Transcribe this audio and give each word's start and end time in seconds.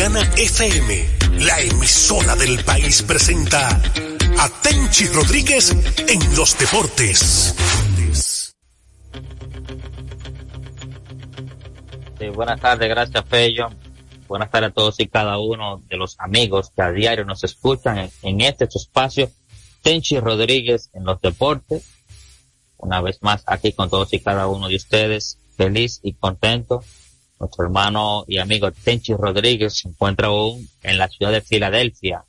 Dominicana 0.00 0.34
FM, 0.34 1.44
la 1.44 1.60
emisora 1.60 2.34
del 2.34 2.64
país, 2.64 3.02
presenta 3.02 3.68
a 3.68 4.48
Tenchi 4.62 5.06
Rodríguez 5.08 5.76
en 6.08 6.36
los 6.36 6.58
deportes. 6.58 7.54
buenas 12.34 12.60
tardes, 12.60 12.88
gracias 12.88 13.24
Fello. 13.28 13.68
Buenas 14.26 14.50
tardes 14.50 14.70
a 14.70 14.72
todos 14.72 15.00
y 15.00 15.06
cada 15.06 15.36
uno 15.36 15.82
de 15.90 15.98
los 15.98 16.18
amigos 16.18 16.72
que 16.74 16.80
a 16.80 16.90
diario 16.90 17.26
nos 17.26 17.44
escuchan 17.44 18.10
en, 18.22 18.40
este 18.40 18.64
espacio. 18.64 19.30
Tenchi 19.82 20.18
Rodríguez 20.18 20.88
en 20.94 21.04
los 21.04 21.20
deportes. 21.20 21.84
Una 22.78 23.02
vez 23.02 23.18
más 23.20 23.42
aquí 23.44 23.72
con 23.72 23.90
todos 23.90 24.14
y 24.14 24.20
cada 24.20 24.46
uno 24.46 24.68
de 24.68 24.76
ustedes. 24.76 25.36
Feliz 25.58 26.00
y 26.02 26.14
contento 26.14 26.82
nuestro 27.40 27.64
hermano 27.64 28.24
y 28.28 28.38
amigo 28.38 28.70
Tenchi 28.70 29.14
Rodríguez 29.14 29.78
se 29.78 29.88
encuentra 29.88 30.28
aún 30.28 30.68
en 30.82 30.98
la 30.98 31.08
ciudad 31.08 31.32
de 31.32 31.40
Filadelfia, 31.40 32.22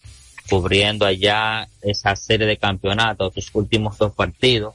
cubriendo 0.50 1.06
allá 1.06 1.68
esa 1.82 2.16
serie 2.16 2.48
de 2.48 2.58
campeonatos, 2.58 3.34
sus 3.34 3.52
últimos 3.54 3.98
dos 3.98 4.14
partidos. 4.14 4.74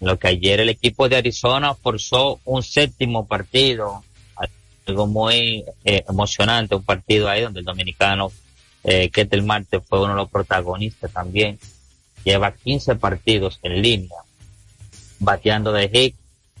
En 0.00 0.08
lo 0.08 0.18
que 0.18 0.28
ayer 0.28 0.60
el 0.60 0.68
equipo 0.68 1.08
de 1.08 1.16
Arizona 1.16 1.74
forzó 1.74 2.40
un 2.44 2.62
séptimo 2.64 3.26
partido, 3.26 4.02
algo 4.86 5.06
muy 5.06 5.64
eh, 5.84 6.04
emocionante, 6.08 6.74
un 6.74 6.82
partido 6.82 7.28
ahí 7.28 7.42
donde 7.42 7.60
el 7.60 7.64
dominicano 7.64 8.32
eh, 8.82 9.08
Ketel 9.08 9.44
Marte 9.44 9.80
fue 9.80 10.00
uno 10.00 10.10
de 10.10 10.16
los 10.16 10.30
protagonistas 10.30 11.12
también. 11.12 11.58
Lleva 12.24 12.52
15 12.52 12.96
partidos 12.96 13.60
en 13.62 13.80
línea, 13.80 14.18
bateando 15.20 15.72
de 15.72 15.88
hit 15.88 16.16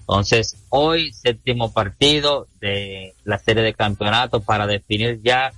entonces, 0.06 0.58
hoy 0.68 1.14
séptimo 1.14 1.72
partido 1.72 2.46
de 2.60 3.14
la 3.24 3.38
serie 3.38 3.62
de 3.62 3.72
campeonatos 3.72 4.44
para 4.44 4.66
definir 4.66 5.20
ya 5.22 5.50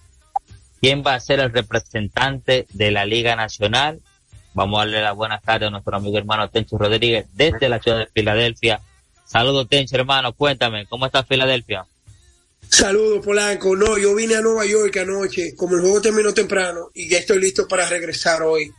quién 0.80 1.02
va 1.04 1.14
a 1.14 1.20
ser 1.20 1.40
el 1.40 1.52
representante 1.52 2.66
de 2.72 2.92
la 2.92 3.04
Liga 3.04 3.34
Nacional. 3.34 4.00
Vamos 4.54 4.78
a 4.78 4.84
darle 4.84 5.02
la 5.02 5.10
buenas 5.12 5.42
tardes 5.42 5.66
a 5.66 5.70
nuestro 5.70 5.96
amigo 5.96 6.16
hermano 6.16 6.48
Tencho 6.48 6.78
Rodríguez 6.78 7.26
desde 7.32 7.68
la 7.68 7.80
ciudad 7.80 7.98
de 7.98 8.06
Filadelfia. 8.06 8.80
Saludos 9.24 9.68
Tencho 9.68 9.96
hermano, 9.96 10.32
cuéntame, 10.32 10.86
¿cómo 10.86 11.06
está 11.06 11.24
Filadelfia? 11.24 11.84
Saludos 12.68 13.24
Polanco, 13.24 13.74
no, 13.74 13.98
yo 13.98 14.14
vine 14.14 14.36
a 14.36 14.42
Nueva 14.42 14.64
York 14.64 14.96
anoche, 14.98 15.56
como 15.56 15.74
el 15.74 15.80
juego 15.80 16.00
terminó 16.00 16.32
temprano 16.32 16.90
y 16.94 17.08
ya 17.08 17.18
estoy 17.18 17.40
listo 17.40 17.66
para 17.66 17.88
regresar 17.88 18.42
hoy. 18.42 18.72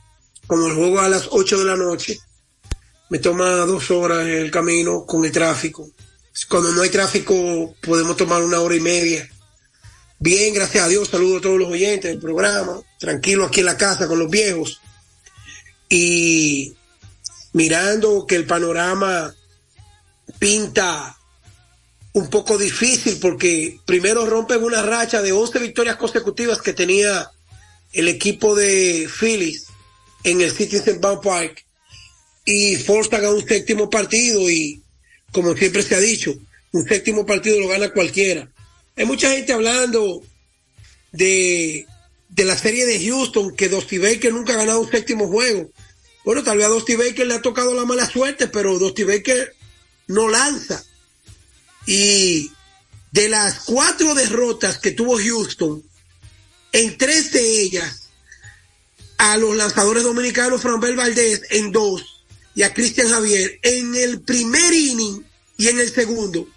Como 0.45 0.67
el 0.67 0.75
juego 0.75 1.01
a 1.01 1.09
las 1.09 1.27
8 1.29 1.59
de 1.59 1.65
la 1.65 1.75
noche, 1.75 2.17
me 3.09 3.19
toma 3.19 3.45
dos 3.65 3.89
horas 3.91 4.25
el 4.27 4.51
camino 4.51 5.05
con 5.05 5.23
el 5.25 5.31
tráfico. 5.31 5.89
Cuando 6.49 6.71
no 6.71 6.81
hay 6.81 6.89
tráfico 6.89 7.75
podemos 7.81 8.15
tomar 8.17 8.43
una 8.43 8.59
hora 8.59 8.75
y 8.75 8.79
media. 8.79 9.29
Bien, 10.19 10.53
gracias 10.53 10.83
a 10.83 10.87
Dios, 10.87 11.09
saludo 11.09 11.37
a 11.37 11.41
todos 11.41 11.59
los 11.59 11.69
oyentes 11.69 12.09
del 12.11 12.19
programa, 12.19 12.81
tranquilo 12.99 13.45
aquí 13.45 13.59
en 13.59 13.67
la 13.67 13.77
casa 13.77 14.07
con 14.07 14.19
los 14.19 14.29
viejos. 14.29 14.81
Y 15.89 16.75
mirando 17.53 18.25
que 18.25 18.35
el 18.35 18.45
panorama 18.45 19.33
pinta 20.39 21.17
un 22.13 22.29
poco 22.29 22.57
difícil 22.57 23.19
porque 23.21 23.79
primero 23.85 24.25
rompen 24.25 24.63
una 24.63 24.81
racha 24.81 25.21
de 25.21 25.31
11 25.31 25.59
victorias 25.59 25.97
consecutivas 25.97 26.61
que 26.61 26.73
tenía 26.73 27.31
el 27.93 28.07
equipo 28.07 28.55
de 28.55 29.07
Phillies 29.07 29.67
en 30.23 30.41
el 30.41 30.51
Citizen 30.51 30.99
Bank 30.99 31.23
Park 31.23 31.66
y 32.47 32.77
Forsta 32.77 33.19
gana 33.19 33.33
un 33.33 33.45
séptimo 33.45 33.89
partido 33.89 34.49
y 34.49 34.81
como 35.33 35.53
siempre 35.53 35.83
se 35.83 35.95
ha 35.95 35.99
dicho, 35.99 36.33
un 36.71 36.87
séptimo 36.87 37.25
partido 37.25 37.59
lo 37.59 37.67
gana 37.67 37.89
cualquiera. 37.89 38.49
Hay 38.95 39.05
mucha 39.05 39.31
gente 39.31 39.51
hablando 39.51 40.23
de, 41.11 41.85
de 42.29 42.45
la 42.45 42.57
serie 42.57 42.85
de 42.85 43.05
Houston, 43.05 43.53
que 43.53 43.67
Dusty 43.67 43.97
Baker 43.97 44.31
nunca 44.31 44.53
ha 44.53 44.57
ganado 44.57 44.79
un 44.79 44.89
séptimo 44.89 45.27
juego. 45.27 45.69
Bueno, 46.23 46.41
tal 46.41 46.57
vez 46.57 46.67
a 46.67 46.69
Dusty 46.69 46.95
Baker 46.95 47.27
le 47.27 47.35
ha 47.35 47.41
tocado 47.41 47.73
la 47.73 47.83
mala 47.83 48.09
suerte, 48.09 48.47
pero 48.47 48.79
Dusty 48.79 49.03
Baker 49.03 49.53
no 50.07 50.29
lanza. 50.29 50.81
Y 51.85 52.49
de 53.11 53.27
las 53.27 53.65
cuatro 53.65 54.15
derrotas 54.15 54.77
que 54.77 54.91
tuvo 54.91 55.17
Houston, 55.17 55.83
en 56.71 56.97
tres 56.97 57.33
de 57.33 57.61
ellas, 57.61 58.03
a 59.17 59.35
los 59.35 59.53
lanzadores 59.53 60.03
dominicanos 60.03 60.61
Franbel 60.61 60.95
Valdés 60.95 61.41
en 61.49 61.73
dos, 61.73 62.16
y 62.57 62.63
a 62.63 62.73
Cristian 62.73 63.07
Javier 63.07 63.59
en 63.61 63.93
el 63.93 64.21
primer 64.21 64.73
inning 64.73 65.23
y 65.57 65.67
en 65.67 65.79
el 65.79 65.93
segundo 65.93 66.47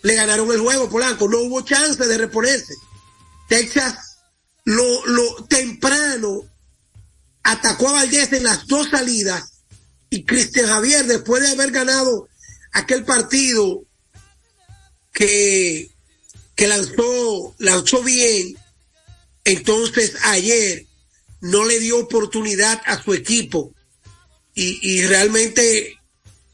le 0.00 0.14
ganaron 0.14 0.50
el 0.50 0.60
juego 0.60 0.88
Polanco. 0.88 1.28
No 1.28 1.40
hubo 1.40 1.60
chance 1.60 2.02
de 2.02 2.16
reponerse. 2.16 2.72
Texas 3.46 4.16
lo, 4.64 5.04
lo 5.04 5.44
temprano 5.50 6.48
atacó 7.42 7.90
a 7.90 7.92
Valdés 7.92 8.32
en 8.32 8.44
las 8.44 8.66
dos 8.68 8.88
salidas 8.88 9.52
y 10.08 10.24
Cristian 10.24 10.66
Javier 10.66 11.04
después 11.04 11.42
de 11.42 11.50
haber 11.50 11.72
ganado 11.72 12.26
aquel 12.72 13.04
partido 13.04 13.84
que, 15.12 15.90
que 16.54 16.68
lanzó, 16.68 17.54
lanzó 17.58 18.02
bien, 18.02 18.56
entonces 19.44 20.14
ayer 20.22 20.86
no 21.42 21.66
le 21.66 21.78
dio 21.80 21.98
oportunidad 21.98 22.80
a 22.86 23.02
su 23.02 23.12
equipo 23.12 23.74
y, 24.54 25.06
realmente 25.06 25.96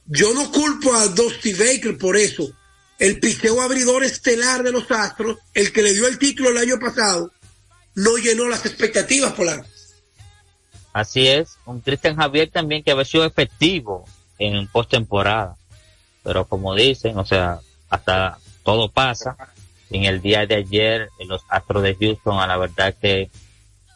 yo 0.06 0.32
no 0.34 0.50
culpo 0.52 0.94
a 0.94 1.08
Dusty 1.08 1.54
Baker 1.54 1.98
por 1.98 2.16
eso. 2.16 2.48
El 2.98 3.18
picheo 3.18 3.60
abridor 3.60 4.04
estelar 4.04 4.62
de 4.62 4.72
los 4.72 4.90
Astros, 4.90 5.38
el 5.54 5.72
que 5.72 5.82
le 5.82 5.92
dio 5.92 6.06
el 6.06 6.18
título 6.18 6.50
el 6.50 6.58
año 6.58 6.78
pasado, 6.78 7.32
no 7.94 8.16
llenó 8.16 8.48
las 8.48 8.64
expectativas, 8.64 9.32
Polanco. 9.32 9.66
Así 10.92 11.26
es, 11.26 11.58
un 11.66 11.80
Cristian 11.80 12.16
Javier 12.16 12.50
también 12.50 12.82
que 12.82 12.90
había 12.90 13.04
sido 13.04 13.24
efectivo 13.24 14.06
en 14.38 14.66
postemporada. 14.68 15.56
Pero 16.22 16.46
como 16.46 16.74
dicen, 16.74 17.18
o 17.18 17.26
sea, 17.26 17.60
hasta 17.90 18.38
todo 18.62 18.90
pasa. 18.90 19.36
En 19.90 20.04
el 20.04 20.20
día 20.20 20.46
de 20.46 20.56
ayer, 20.56 21.10
los 21.26 21.42
Astros 21.48 21.82
de 21.82 21.94
Houston, 21.94 22.40
a 22.40 22.46
la 22.46 22.56
verdad 22.56 22.94
que 23.00 23.30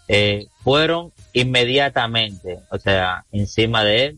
eh, 0.08 0.46
fueron 0.62 1.12
inmediatamente, 1.32 2.58
o 2.70 2.78
sea, 2.78 3.24
encima 3.32 3.84
de 3.84 4.16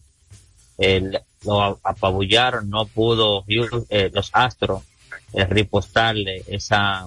él, 0.78 1.20
lo 1.44 1.80
apabullaron, 1.82 2.70
no 2.70 2.86
pudo 2.86 3.44
eh, 3.48 4.10
los 4.12 4.30
Astros 4.32 4.82
eh, 5.32 5.44
ripostarle 5.44 6.42
esa, 6.46 7.06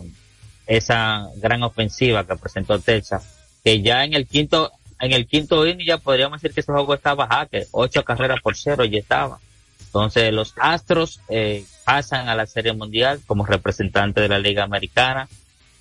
esa 0.68 1.30
gran 1.38 1.64
ofensiva 1.64 2.26
que 2.26 2.36
presentó 2.36 2.80
Texas, 2.80 3.24
que 3.64 3.82
ya 3.82 4.04
en 4.04 4.14
el 4.14 4.28
quinto, 4.28 4.72
en 5.00 5.14
el 5.14 5.28
quinto 5.28 5.66
inning 5.66 5.88
ya 5.88 5.98
podríamos 5.98 6.42
decir 6.42 6.54
que 6.54 6.62
ese 6.62 6.72
juego 6.72 6.94
estaba 6.94 7.28
jaque, 7.28 7.68
ocho 7.72 8.04
carreras 8.04 8.42
por 8.42 8.56
cero 8.56 8.86
ya 8.86 9.00
estaba. 9.00 9.40
Entonces 9.86 10.34
los 10.34 10.54
Astros 10.58 11.22
eh, 11.30 11.64
pasan 11.86 12.28
a 12.28 12.36
la 12.36 12.46
Serie 12.46 12.74
Mundial 12.74 13.22
como 13.26 13.46
representante 13.46 14.22
de 14.22 14.28
la 14.28 14.40
Liga 14.40 14.64
Americana 14.64 15.30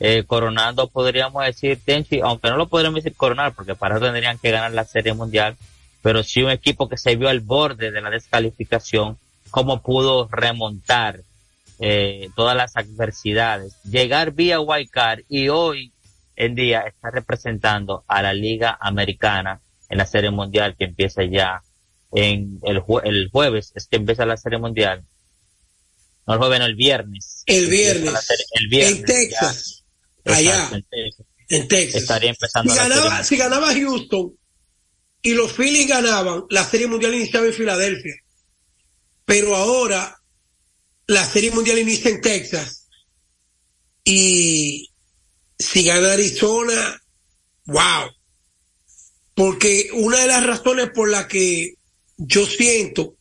eh, 0.00 0.24
coronando, 0.26 0.88
podríamos 0.88 1.44
decir, 1.44 1.78
Tenchi, 1.84 2.20
aunque 2.20 2.50
no 2.50 2.56
lo 2.56 2.68
podríamos 2.68 3.02
decir 3.02 3.16
coronar, 3.16 3.54
porque 3.54 3.74
para 3.74 3.96
eso 3.96 4.04
tendrían 4.04 4.38
que 4.38 4.50
ganar 4.50 4.72
la 4.72 4.84
Serie 4.84 5.14
Mundial, 5.14 5.56
pero 6.02 6.22
sí 6.22 6.42
un 6.42 6.50
equipo 6.50 6.88
que 6.88 6.98
se 6.98 7.16
vio 7.16 7.28
al 7.28 7.40
borde 7.40 7.90
de 7.90 8.00
la 8.00 8.10
descalificación, 8.10 9.18
cómo 9.50 9.82
pudo 9.82 10.28
remontar 10.30 11.20
eh, 11.78 12.28
todas 12.34 12.56
las 12.56 12.76
adversidades, 12.76 13.80
llegar 13.84 14.32
vía 14.32 14.60
Wildcard 14.60 15.20
y 15.28 15.48
hoy 15.48 15.92
en 16.36 16.54
día 16.54 16.80
está 16.80 17.10
representando 17.10 18.04
a 18.08 18.20
la 18.20 18.32
Liga 18.32 18.76
Americana 18.80 19.60
en 19.88 19.98
la 19.98 20.06
Serie 20.06 20.30
Mundial 20.30 20.74
que 20.76 20.84
empieza 20.84 21.22
ya 21.24 21.62
en 22.12 22.58
el, 22.64 22.82
el 23.04 23.28
jueves, 23.30 23.72
es 23.74 23.86
que 23.86 23.96
empieza 23.96 24.26
la 24.26 24.36
Serie 24.36 24.58
Mundial. 24.58 25.04
No 26.26 26.34
el 26.34 26.38
jueves, 26.40 26.58
no, 26.58 26.66
el 26.66 26.74
viernes. 26.74 27.44
El 27.46 27.68
viernes. 27.68 28.28
el 28.54 28.68
viernes. 28.68 28.98
En 28.98 29.04
Texas 29.04 29.83
allá 30.24 30.70
en 31.48 31.68
Texas. 31.68 32.02
Estaría 32.02 32.30
empezando 32.30 32.72
si, 32.72 32.78
ganaba, 32.78 33.24
si 33.24 33.36
ganaba 33.36 33.74
Houston 33.74 34.36
y 35.22 35.32
los 35.32 35.52
Phillies 35.52 35.88
ganaban, 35.88 36.44
la 36.50 36.64
Serie 36.64 36.86
Mundial 36.86 37.14
iniciaba 37.14 37.46
en 37.46 37.54
Filadelfia. 37.54 38.14
Pero 39.24 39.56
ahora 39.56 40.20
la 41.06 41.24
Serie 41.24 41.50
Mundial 41.50 41.78
inicia 41.78 42.10
en 42.10 42.20
Texas. 42.20 42.88
Y 44.04 44.90
si 45.58 45.84
gana 45.84 46.12
Arizona, 46.12 47.02
wow. 47.64 48.10
Porque 49.34 49.88
una 49.94 50.18
de 50.18 50.26
las 50.26 50.46
razones 50.46 50.90
por 50.90 51.10
la 51.10 51.26
que 51.26 51.74
yo 52.18 52.46
siento 52.46 53.16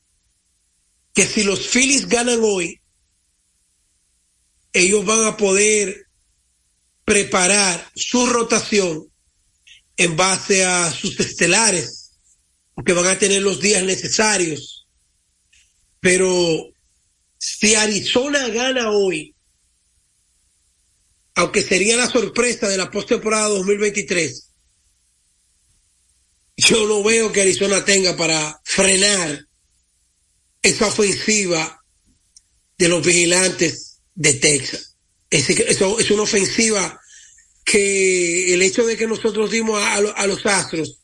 que 1.14 1.26
si 1.26 1.44
los 1.44 1.68
Phillies 1.70 2.08
ganan 2.08 2.40
hoy, 2.44 2.82
ellos 4.74 5.06
van 5.06 5.26
a 5.26 5.38
poder 5.38 6.03
preparar 7.06 7.92
su 7.96 8.26
rotación 8.26 9.12
en 9.98 10.16
base 10.16 10.66
a 10.66 10.92
sus 10.92 11.20
estelares, 11.20 12.12
porque 12.74 12.94
van 12.94 13.08
a 13.08 13.20
tener 13.20 13.42
los 13.42 13.60
días 13.60 13.84
necesarios. 13.84 14.88
Pero 16.00 16.70
si 17.38 17.76
Arizona 17.76 18.48
gana 18.50 18.92
hoy, 18.92 19.36
aunque 21.36 21.62
sería 21.62 21.98
la 21.98 22.10
sorpresa 22.10 22.68
de 22.68 22.78
la 22.78 22.92
postemporada 22.92 23.50
2023, 23.50 24.50
yo 26.58 26.88
no 26.88 27.04
veo 27.04 27.32
que 27.32 27.42
Arizona 27.42 27.84
tenga 27.84 28.16
para 28.16 28.62
frenar 28.64 29.48
esa 30.62 30.88
ofensiva 30.88 31.84
de 32.78 32.88
los 32.88 33.06
vigilantes 33.06 34.02
de 34.16 34.34
Texas. 34.36 34.93
Es, 35.34 35.50
eso, 35.50 36.00
es 36.00 36.12
una 36.12 36.22
ofensiva 36.22 37.02
que 37.66 38.54
el 38.54 38.62
hecho 38.62 38.86
de 38.86 38.96
que 38.96 39.08
nosotros 39.08 39.50
dimos 39.50 39.82
a, 39.82 39.96
a, 39.96 40.28
los 40.28 40.46
Astros 40.46 41.02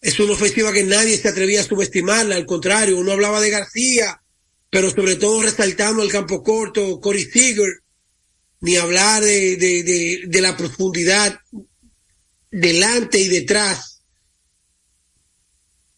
es 0.00 0.20
una 0.20 0.34
ofensiva 0.34 0.72
que 0.72 0.84
nadie 0.84 1.18
se 1.18 1.26
atrevía 1.26 1.62
a 1.62 1.64
subestimarla, 1.64 2.36
al 2.36 2.46
contrario, 2.46 2.96
uno 2.96 3.10
hablaba 3.10 3.40
de 3.40 3.50
García, 3.50 4.22
pero 4.70 4.88
sobre 4.88 5.16
todo 5.16 5.42
resaltando 5.42 6.04
el 6.04 6.12
campo 6.12 6.44
corto, 6.44 7.00
Corey 7.00 7.24
Seager, 7.24 7.82
ni 8.60 8.76
hablar 8.76 9.24
de, 9.24 9.56
de, 9.56 9.82
de, 9.82 10.20
de 10.28 10.40
la 10.40 10.56
profundidad 10.56 11.36
delante 12.52 13.18
y 13.18 13.26
detrás. 13.26 14.00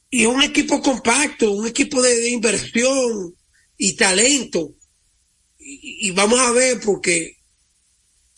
Y 0.09 0.25
un 0.25 0.43
equipo 0.43 0.81
compacto, 0.81 1.53
un 1.53 1.67
equipo 1.67 2.01
de, 2.01 2.31
inversión 2.31 3.37
y 3.77 3.95
talento. 3.95 4.75
Y, 5.59 6.09
y, 6.09 6.11
vamos 6.13 6.41
a 6.41 6.51
ver 6.53 6.81
porque 6.81 7.38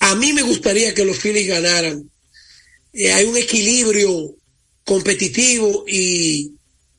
a 0.01 0.15
mí 0.15 0.33
me 0.33 0.43
gustaría 0.43 0.95
que 0.95 1.05
los 1.05 1.19
Phillies 1.19 1.47
ganaran. 1.47 2.11
Eh, 2.93 3.13
hay 3.13 3.27
un 3.27 3.37
equilibrio 3.37 4.35
competitivo 4.85 5.85
y, 5.87 6.55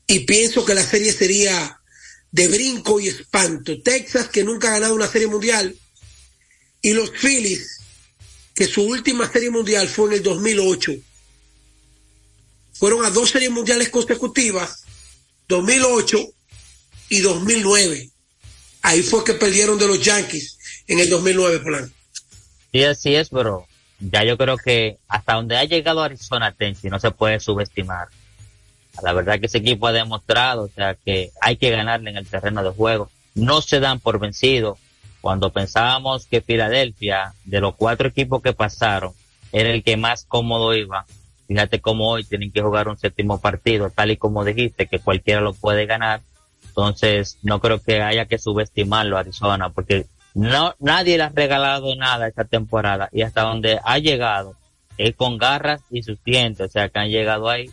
y 0.06 0.20
pienso 0.20 0.64
que 0.64 0.74
la 0.74 0.84
serie 0.84 1.12
sería 1.12 1.78
de 2.30 2.48
brinco 2.48 3.00
y 3.00 3.08
espanto. 3.08 3.82
Texas, 3.82 4.28
que 4.28 4.44
nunca 4.44 4.68
ha 4.68 4.78
ganado 4.78 4.94
una 4.94 5.10
serie 5.10 5.26
mundial, 5.26 5.76
y 6.80 6.92
los 6.94 7.10
Phillies, 7.10 7.80
que 8.54 8.66
su 8.66 8.82
última 8.82 9.30
serie 9.30 9.50
mundial 9.50 9.88
fue 9.88 10.06
en 10.08 10.12
el 10.14 10.22
2008. 10.22 10.92
Fueron 12.74 13.04
a 13.04 13.10
dos 13.10 13.30
series 13.30 13.50
mundiales 13.50 13.90
consecutivas, 13.90 14.84
2008 15.48 16.18
y 17.10 17.20
2009. 17.20 18.10
Ahí 18.82 19.02
fue 19.02 19.22
que 19.24 19.34
perdieron 19.34 19.78
de 19.78 19.86
los 19.86 20.00
Yankees 20.02 20.58
en 20.86 20.98
el 20.98 21.10
2009, 21.10 21.60
Polanco. 21.60 22.01
Sí, 22.72 22.84
así 22.84 23.14
es, 23.14 23.28
pero 23.28 23.66
ya 24.00 24.24
yo 24.24 24.38
creo 24.38 24.56
que 24.56 24.98
hasta 25.08 25.34
donde 25.34 25.56
ha 25.56 25.64
llegado 25.64 26.02
Arizona 26.02 26.52
Tensi 26.52 26.88
no 26.88 26.98
se 26.98 27.10
puede 27.10 27.38
subestimar. 27.38 28.08
La 29.02 29.12
verdad 29.12 29.38
que 29.38 29.46
ese 29.46 29.58
equipo 29.58 29.86
ha 29.86 29.92
demostrado, 29.92 30.64
o 30.64 30.68
sea, 30.68 30.94
que 30.94 31.30
hay 31.40 31.56
que 31.56 31.70
ganarle 31.70 32.10
en 32.10 32.16
el 32.16 32.26
terreno 32.26 32.62
de 32.62 32.70
juego. 32.70 33.10
No 33.34 33.60
se 33.62 33.80
dan 33.80 34.00
por 34.00 34.18
vencidos 34.18 34.78
cuando 35.20 35.50
pensábamos 35.50 36.26
que 36.26 36.40
Filadelfia, 36.40 37.34
de 37.44 37.60
los 37.60 37.74
cuatro 37.76 38.08
equipos 38.08 38.42
que 38.42 38.52
pasaron, 38.52 39.12
era 39.52 39.70
el 39.70 39.82
que 39.82 39.96
más 39.96 40.24
cómodo 40.24 40.74
iba, 40.74 41.06
fíjate 41.46 41.80
cómo 41.80 42.10
hoy 42.10 42.24
tienen 42.24 42.50
que 42.50 42.62
jugar 42.62 42.88
un 42.88 42.98
séptimo 42.98 43.40
partido, 43.40 43.90
tal 43.90 44.10
y 44.10 44.16
como 44.16 44.44
dijiste, 44.44 44.86
que 44.86 44.98
cualquiera 44.98 45.40
lo 45.40 45.52
puede 45.52 45.86
ganar. 45.86 46.22
Entonces, 46.66 47.38
no 47.42 47.60
creo 47.60 47.80
que 47.82 48.00
haya 48.02 48.26
que 48.26 48.38
subestimarlo 48.38 49.18
Arizona, 49.18 49.68
porque 49.68 50.06
no, 50.34 50.74
nadie 50.78 51.16
le 51.16 51.24
ha 51.24 51.28
regalado 51.28 51.94
nada 51.96 52.28
esta 52.28 52.44
temporada 52.44 53.08
y 53.12 53.22
hasta 53.22 53.42
donde 53.42 53.78
ha 53.84 53.98
llegado 53.98 54.56
es 54.98 55.14
con 55.16 55.38
garras 55.38 55.82
y 55.90 56.02
sus 56.02 56.22
dientes, 56.22 56.68
o 56.68 56.70
sea, 56.70 56.88
que 56.88 56.98
han 56.98 57.08
llegado 57.08 57.48
ahí. 57.48 57.70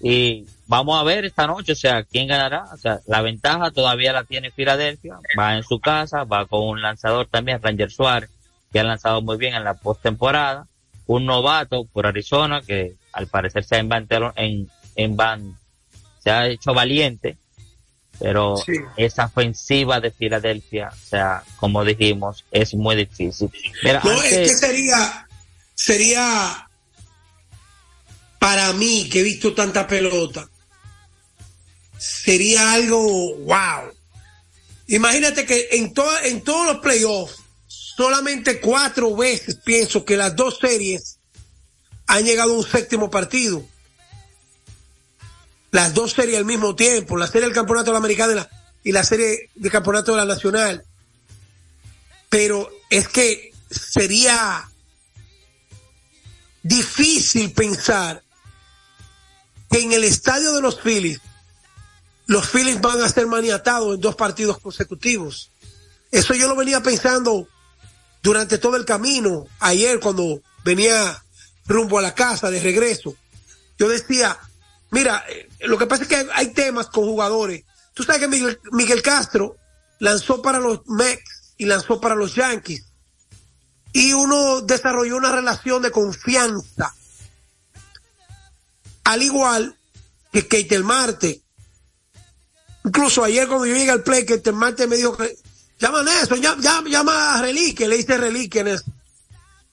Y 0.00 0.46
vamos 0.66 1.00
a 1.00 1.04
ver 1.04 1.24
esta 1.24 1.46
noche, 1.46 1.72
o 1.72 1.76
sea, 1.76 2.02
quién 2.02 2.26
ganará. 2.26 2.64
O 2.72 2.76
sea, 2.76 3.00
la 3.06 3.22
ventaja 3.22 3.70
todavía 3.70 4.12
la 4.12 4.24
tiene 4.24 4.50
Filadelfia, 4.50 5.18
va 5.38 5.56
en 5.56 5.62
su 5.62 5.80
casa, 5.80 6.24
va 6.24 6.46
con 6.46 6.62
un 6.62 6.82
lanzador 6.82 7.26
también, 7.26 7.62
Ranger 7.62 7.90
Suárez, 7.90 8.30
que 8.72 8.80
ha 8.80 8.84
lanzado 8.84 9.22
muy 9.22 9.36
bien 9.36 9.54
en 9.54 9.64
la 9.64 9.74
postemporada. 9.74 10.66
Un 11.06 11.26
novato 11.26 11.84
por 11.84 12.06
Arizona 12.06 12.62
que 12.62 12.94
al 13.12 13.26
parecer 13.26 13.64
se 13.64 13.76
ha 13.76 13.78
en, 13.80 14.68
en 14.96 15.16
van, 15.16 15.56
se 16.20 16.30
ha 16.30 16.46
hecho 16.48 16.72
valiente, 16.72 17.36
pero 18.22 18.54
esa 18.96 19.24
ofensiva 19.24 20.00
de 20.00 20.12
Filadelfia, 20.12 20.92
o 20.92 21.08
sea, 21.08 21.42
como 21.56 21.84
dijimos, 21.84 22.44
es 22.52 22.72
muy 22.74 22.94
difícil. 22.94 23.50
no, 24.04 24.22
es 24.22 24.48
que 24.48 24.54
sería, 24.54 25.26
sería 25.74 26.68
para 28.38 28.72
mí 28.74 29.08
que 29.10 29.20
he 29.20 29.22
visto 29.24 29.52
tanta 29.54 29.88
pelota, 29.88 30.48
sería 31.98 32.74
algo 32.74 33.34
wow. 33.38 33.92
Imagínate 34.86 35.44
que 35.44 35.68
en, 35.72 35.92
en 36.24 36.40
todos 36.42 36.66
los 36.66 36.78
playoffs, 36.78 37.40
solamente 37.66 38.60
cuatro 38.60 39.16
veces 39.16 39.56
pienso 39.64 40.04
que 40.04 40.16
las 40.16 40.36
dos 40.36 40.58
series 40.60 41.18
han 42.06 42.24
llegado 42.24 42.54
a 42.54 42.58
un 42.58 42.64
séptimo 42.64 43.10
partido. 43.10 43.66
Las 45.72 45.94
dos 45.94 46.12
series 46.12 46.38
al 46.38 46.44
mismo 46.44 46.76
tiempo, 46.76 47.16
la 47.16 47.26
serie 47.26 47.48
del 47.48 47.54
campeonato 47.54 47.86
de 47.86 47.92
la 47.92 47.98
americana 47.98 48.48
y 48.84 48.92
la, 48.92 49.02
serie 49.02 49.50
del 49.54 49.72
campeonato 49.72 50.12
de 50.12 50.18
la 50.18 50.24
nacional. 50.26 50.84
Pero 52.28 52.70
es 52.90 53.08
que 53.08 53.52
sería 53.70 54.70
difícil 56.62 57.52
pensar 57.52 58.22
que 59.70 59.80
en 59.80 59.92
el 59.92 60.04
estadio 60.04 60.52
de 60.52 60.60
los 60.60 60.78
Phillies 60.80 61.20
los 62.26 62.48
Phillies 62.48 62.80
van 62.80 63.00
a 63.02 63.08
ser 63.08 63.26
maniatados 63.26 63.94
en 63.94 64.00
dos 64.00 64.14
partidos 64.14 64.58
consecutivos. 64.58 65.50
Eso 66.10 66.34
yo 66.34 66.48
lo 66.48 66.56
venía 66.56 66.82
pensando 66.82 67.48
durante 68.22 68.58
todo 68.58 68.76
el 68.76 68.84
camino, 68.84 69.46
ayer 69.58 70.00
cuando 70.00 70.40
venía 70.64 71.22
rumbo 71.66 71.98
a 71.98 72.02
la 72.02 72.14
casa 72.14 72.50
de 72.50 72.60
regreso. 72.60 73.16
Yo 73.78 73.88
decía, 73.88 74.38
mira, 74.92 75.24
eh, 75.28 75.48
lo 75.62 75.76
que 75.76 75.86
pasa 75.86 76.04
es 76.04 76.08
que 76.08 76.26
hay 76.32 76.52
temas 76.52 76.86
con 76.86 77.04
jugadores. 77.04 77.64
Tú 77.92 78.04
sabes 78.04 78.20
que 78.20 78.28
Miguel, 78.72 79.02
Castro 79.02 79.56
lanzó 79.98 80.40
para 80.40 80.60
los 80.60 80.86
Mets 80.86 81.54
y 81.58 81.66
lanzó 81.66 82.00
para 82.00 82.14
los 82.14 82.34
Yankees. 82.36 82.86
Y 83.92 84.12
uno 84.12 84.60
desarrolló 84.60 85.16
una 85.16 85.32
relación 85.32 85.82
de 85.82 85.90
confianza. 85.90 86.94
Al 89.04 89.22
igual 89.22 89.76
que 90.32 90.46
Keitel 90.46 90.84
Marte, 90.84 91.42
Incluso 92.84 93.22
ayer 93.22 93.46
cuando 93.46 93.66
yo 93.66 93.74
llegué 93.74 93.90
al 93.90 94.02
play, 94.02 94.26
que 94.26 94.42
el 94.44 94.52
martes 94.54 94.88
me 94.88 94.96
dijo 94.96 95.16
que 95.16 95.36
llaman 95.78 96.06
eso, 96.08 96.34
llama, 96.36 96.88
llama 96.88 97.38
a 97.38 97.42
Reliquia, 97.42 97.86
le 97.86 97.96
hice 97.96 98.16
Reliquia 98.18 98.62
en 98.62 98.68
eso. 98.68 98.84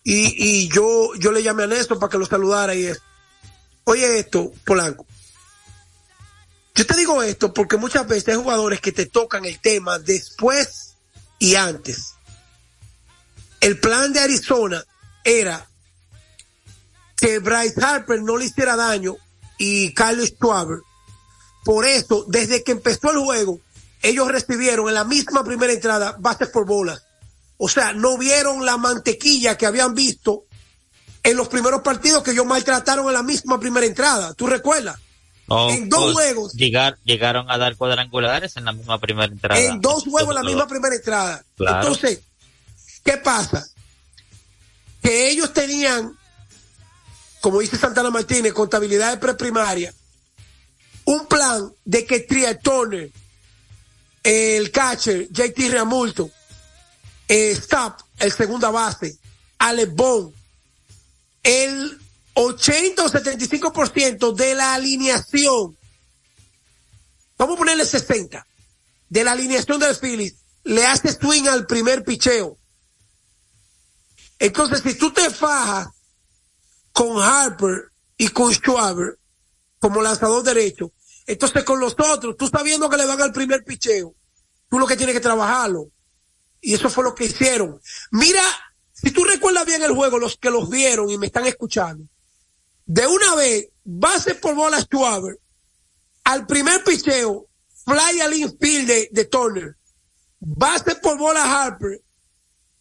Y, 0.03 0.63
y 0.63 0.69
yo, 0.69 1.13
yo 1.15 1.31
le 1.31 1.43
llamé 1.43 1.63
a 1.63 1.67
Néstor 1.67 1.99
para 1.99 2.09
que 2.11 2.17
lo 2.17 2.25
saludara 2.25 2.75
y 2.75 2.85
eso. 2.85 3.01
Oye 3.85 4.19
esto, 4.19 4.51
Polanco. 4.63 5.05
Yo 6.79 6.85
te 6.85 6.95
digo 6.95 7.21
esto 7.21 7.53
porque 7.53 7.75
muchas 7.75 8.07
veces 8.07 8.29
hay 8.29 8.41
jugadores 8.41 8.79
que 8.79 8.93
te 8.93 9.05
tocan 9.05 9.43
el 9.43 9.59
tema 9.59 9.99
después 9.99 10.93
y 11.37 11.55
antes. 11.55 12.13
El 13.59 13.81
plan 13.81 14.13
de 14.13 14.21
Arizona 14.21 14.81
era 15.25 15.69
que 17.17 17.39
Bryce 17.39 17.83
Harper 17.83 18.21
no 18.21 18.37
le 18.37 18.45
hiciera 18.45 18.77
daño 18.77 19.17
y 19.57 19.93
Carlos 19.93 20.29
Schwarber 20.29 20.79
por 21.65 21.85
eso, 21.85 22.23
desde 22.29 22.63
que 22.63 22.71
empezó 22.71 23.11
el 23.11 23.17
juego, 23.17 23.59
ellos 24.01 24.29
recibieron 24.29 24.87
en 24.87 24.93
la 24.93 25.03
misma 25.03 25.43
primera 25.43 25.73
entrada 25.73 26.15
bases 26.17 26.47
por 26.47 26.65
bolas. 26.65 27.03
O 27.57 27.67
sea, 27.67 27.91
no 27.91 28.17
vieron 28.17 28.65
la 28.65 28.77
mantequilla 28.77 29.57
que 29.57 29.65
habían 29.65 29.95
visto 29.95 30.45
en 31.23 31.35
los 31.35 31.49
primeros 31.49 31.81
partidos 31.81 32.23
que 32.23 32.31
ellos 32.31 32.45
maltrataron 32.45 33.07
en 33.07 33.13
la 33.15 33.23
misma 33.23 33.59
primera 33.59 33.85
entrada. 33.85 34.33
¿Tú 34.33 34.47
recuerdas? 34.47 34.97
En 35.49 35.89
dos 35.89 36.13
juegos. 36.13 36.53
llegaron 36.53 37.49
a 37.49 37.57
dar 37.57 37.75
cuadrangulares 37.75 38.55
en 38.57 38.65
la 38.65 38.71
misma 38.71 38.99
primera 38.99 39.31
entrada. 39.31 39.59
En 39.59 39.81
dos 39.81 40.03
juegos 40.03 40.29
en 40.29 40.35
la 40.35 40.43
misma 40.43 40.67
primera 40.67 40.95
entrada. 40.95 41.43
Entonces, 41.57 42.21
¿qué 43.03 43.17
pasa? 43.17 43.65
Que 45.01 45.29
ellos 45.29 45.53
tenían, 45.53 46.17
como 47.41 47.59
dice 47.59 47.77
Santana 47.77 48.09
Martínez, 48.09 48.53
contabilidad 48.53 49.11
de 49.11 49.17
preprimaria 49.17 49.93
un 51.09 51.25
plan 51.25 51.73
de 51.85 52.05
que 52.05 52.19
Trier 52.19 52.59
Turner, 52.59 53.09
el 54.21 54.71
catcher, 54.71 55.27
JT 55.31 55.69
Reamulto, 55.71 56.29
eh, 57.27 57.51
Stop, 57.51 58.01
el 58.19 58.31
segunda 58.31 58.69
base, 58.69 59.17
Alex 59.57 59.91
Bond, 59.95 60.33
el 61.41 61.99
80 62.41 63.03
o 63.03 63.09
75% 63.09 64.33
de 64.33 64.55
la 64.55 64.73
alineación, 64.73 65.77
vamos 67.37 67.55
a 67.55 67.57
ponerle 67.57 67.85
60, 67.85 68.47
de 69.09 69.23
la 69.25 69.33
alineación 69.33 69.77
del 69.77 69.95
Phillies, 69.95 70.35
le 70.63 70.85
hace 70.85 71.11
swing 71.11 71.47
al 71.47 71.67
primer 71.67 72.05
picheo. 72.05 72.57
Entonces, 74.39 74.81
si 74.81 74.97
tú 74.97 75.11
te 75.11 75.29
fajas 75.29 75.89
con 76.93 77.21
Harper 77.21 77.91
y 78.17 78.29
con 78.29 78.53
Schwaber 78.53 79.19
como 79.77 80.01
lanzador 80.01 80.41
derecho, 80.43 80.93
entonces 81.27 81.65
con 81.65 81.81
los 81.81 81.93
otros, 81.99 82.37
tú 82.37 82.45
estás 82.45 82.63
viendo 82.63 82.89
que 82.89 82.95
le 82.95 83.05
van 83.05 83.21
al 83.21 83.33
primer 83.33 83.65
picheo. 83.65 84.15
Tú 84.69 84.79
lo 84.79 84.87
que 84.87 84.95
tienes 84.95 85.13
que 85.13 85.21
trabajarlo. 85.21 85.91
Y 86.61 86.73
eso 86.73 86.89
fue 86.89 87.03
lo 87.03 87.13
que 87.13 87.25
hicieron. 87.25 87.81
Mira, 88.11 88.43
Si 88.93 89.11
tú 89.11 89.23
recuerdas 89.23 89.65
bien 89.65 89.81
el 89.81 89.95
juego, 89.95 90.19
los 90.19 90.35
que 90.35 90.49
los 90.49 90.69
vieron 90.69 91.09
y 91.09 91.17
me 91.17 91.27
están 91.27 91.45
escuchando, 91.45 92.03
de 92.89 93.05
una 93.05 93.35
vez, 93.35 93.69
base 93.83 94.33
por 94.33 94.55
bola 94.55 94.81
Stuart, 94.81 95.37
al 96.23 96.47
primer 96.47 96.83
picheo, 96.83 97.47
fly 97.85 98.19
al 98.19 98.33
infield 98.33 98.87
de, 98.87 99.09
de 99.11 99.25
Turner, 99.25 99.77
base 100.39 100.95
por 100.95 101.15
bola 101.15 101.43
Harper, 101.43 102.01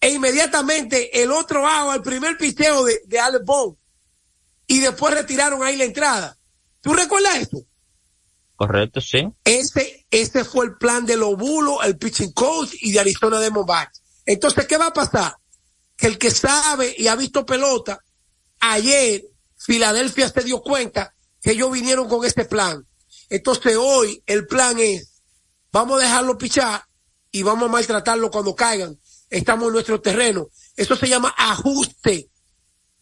e 0.00 0.08
inmediatamente 0.08 1.22
el 1.22 1.30
otro 1.30 1.60
bajo 1.60 1.90
al 1.90 2.00
primer 2.00 2.38
picheo 2.38 2.84
de, 2.84 3.02
de 3.04 3.20
Alex 3.20 3.44
Bond, 3.44 3.76
y 4.66 4.78
después 4.78 5.12
retiraron 5.12 5.62
ahí 5.62 5.76
la 5.76 5.84
entrada. 5.84 6.38
¿Tú 6.80 6.94
recuerdas 6.94 7.36
esto? 7.36 7.58
Correcto, 8.56 9.02
sí. 9.02 9.28
Ese, 9.44 10.06
ese 10.10 10.42
fue 10.42 10.64
el 10.64 10.78
plan 10.78 11.04
de 11.04 11.18
Lobulo, 11.18 11.82
el 11.82 11.98
pitching 11.98 12.32
coach 12.32 12.70
y 12.80 12.92
de 12.92 13.00
Arizona 13.00 13.40
Diamondbacks. 13.40 14.02
Entonces, 14.24 14.66
¿qué 14.66 14.78
va 14.78 14.86
a 14.86 14.92
pasar? 14.94 15.36
Que 15.98 16.06
el 16.06 16.16
que 16.16 16.30
sabe 16.30 16.94
y 16.96 17.08
ha 17.08 17.14
visto 17.14 17.44
pelota, 17.44 18.02
ayer 18.60 19.22
Filadelfia 19.58 20.28
se 20.28 20.42
dio 20.42 20.62
cuenta 20.62 21.14
que 21.40 21.52
ellos 21.52 21.70
vinieron 21.70 22.08
con 22.08 22.24
este 22.24 22.44
plan. 22.44 22.86
Entonces 23.28 23.76
hoy 23.76 24.22
el 24.26 24.46
plan 24.46 24.78
es, 24.78 25.20
vamos 25.72 25.98
a 25.98 26.04
dejarlo 26.04 26.38
pichar 26.38 26.82
y 27.30 27.42
vamos 27.42 27.68
a 27.68 27.72
maltratarlo 27.72 28.30
cuando 28.30 28.54
caigan. 28.54 28.98
Estamos 29.28 29.66
en 29.66 29.72
nuestro 29.74 30.00
terreno. 30.00 30.48
Eso 30.76 30.96
se 30.96 31.08
llama 31.08 31.34
ajuste. 31.36 32.30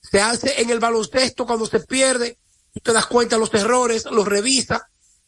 Se 0.01 0.21
hace 0.21 0.61
en 0.61 0.71
el 0.71 0.81
baloncesto 0.81 1.47
cuando 1.47 1.67
se 1.67 1.81
pierde, 1.81 2.39
tú 2.73 2.81
te 2.81 2.93
das 2.93 3.07
cuenta 3.07 3.37
de 3.37 3.41
los 3.41 3.55
errores, 3.55 4.05
los 4.07 4.27
revisas 4.27 4.83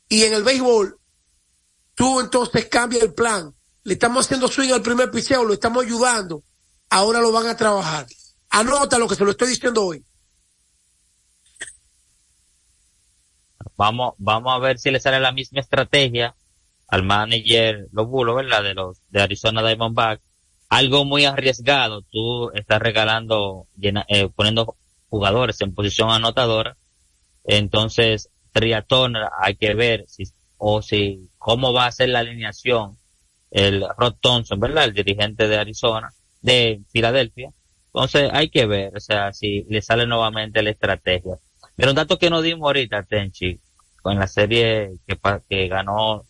y 0.08 0.24
en 0.24 0.34
el 0.34 0.42
béisbol 0.42 0.98
tú 1.94 2.20
entonces 2.20 2.66
cambias 2.66 3.02
el 3.02 3.12
plan. 3.12 3.54
Le 3.82 3.94
estamos 3.94 4.26
haciendo 4.26 4.48
swing 4.48 4.70
al 4.70 4.82
primer 4.82 5.10
picheo, 5.10 5.44
lo 5.44 5.52
estamos 5.52 5.84
ayudando. 5.84 6.42
Ahora 6.90 7.20
lo 7.20 7.32
van 7.32 7.48
a 7.48 7.56
trabajar. 7.56 8.06
Anota 8.50 8.98
lo 8.98 9.08
que 9.08 9.14
se 9.14 9.24
lo 9.24 9.32
estoy 9.32 9.48
diciendo 9.48 9.84
hoy. 9.84 10.04
Vamos, 13.78 14.14
vamos 14.18 14.52
a 14.52 14.58
ver 14.58 14.78
si 14.78 14.90
le 14.90 14.98
sale 14.98 15.20
la 15.20 15.30
misma 15.30 15.60
estrategia 15.60 16.34
al 16.88 17.04
manager, 17.04 17.86
los 17.92 18.08
bulos, 18.08 18.34
¿verdad? 18.34 18.64
De 18.64 18.74
los, 18.74 18.98
de 19.08 19.22
Arizona 19.22 19.62
Diamondbacks. 19.62 20.22
Algo 20.68 21.04
muy 21.04 21.24
arriesgado. 21.24 22.02
Tú 22.02 22.50
estás 22.54 22.82
regalando, 22.82 23.68
eh, 23.80 24.28
poniendo 24.34 24.76
jugadores 25.08 25.60
en 25.60 25.74
posición 25.74 26.10
anotadora. 26.10 26.76
Entonces, 27.44 28.30
Triatón 28.52 29.14
hay 29.40 29.54
que 29.54 29.74
ver 29.74 30.06
si, 30.08 30.24
o 30.56 30.82
si, 30.82 31.30
cómo 31.38 31.72
va 31.72 31.86
a 31.86 31.92
ser 31.92 32.08
la 32.08 32.18
alineación 32.18 32.98
el 33.52 33.86
Rod 33.96 34.16
Thompson, 34.20 34.58
¿verdad? 34.58 34.86
El 34.86 34.92
dirigente 34.92 35.46
de 35.46 35.56
Arizona, 35.56 36.12
de 36.42 36.82
Filadelfia. 36.90 37.52
Entonces, 37.86 38.28
hay 38.32 38.50
que 38.50 38.66
ver, 38.66 38.96
o 38.96 39.00
sea, 39.00 39.32
si 39.32 39.62
le 39.70 39.80
sale 39.82 40.04
nuevamente 40.04 40.62
la 40.62 40.70
estrategia. 40.70 41.36
Pero 41.76 41.90
un 41.90 41.96
dato 41.96 42.18
que 42.18 42.28
nos 42.28 42.42
dimos 42.42 42.66
ahorita, 42.66 43.04
Tenchi, 43.04 43.60
con 44.02 44.18
la 44.18 44.26
serie 44.26 44.96
que, 45.06 45.18
que 45.48 45.68
ganó 45.68 46.24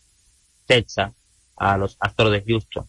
Texas 0.67 1.13
a 1.57 1.77
los 1.77 1.97
Astros 2.01 2.33
de 2.33 2.43
Houston, 2.47 2.87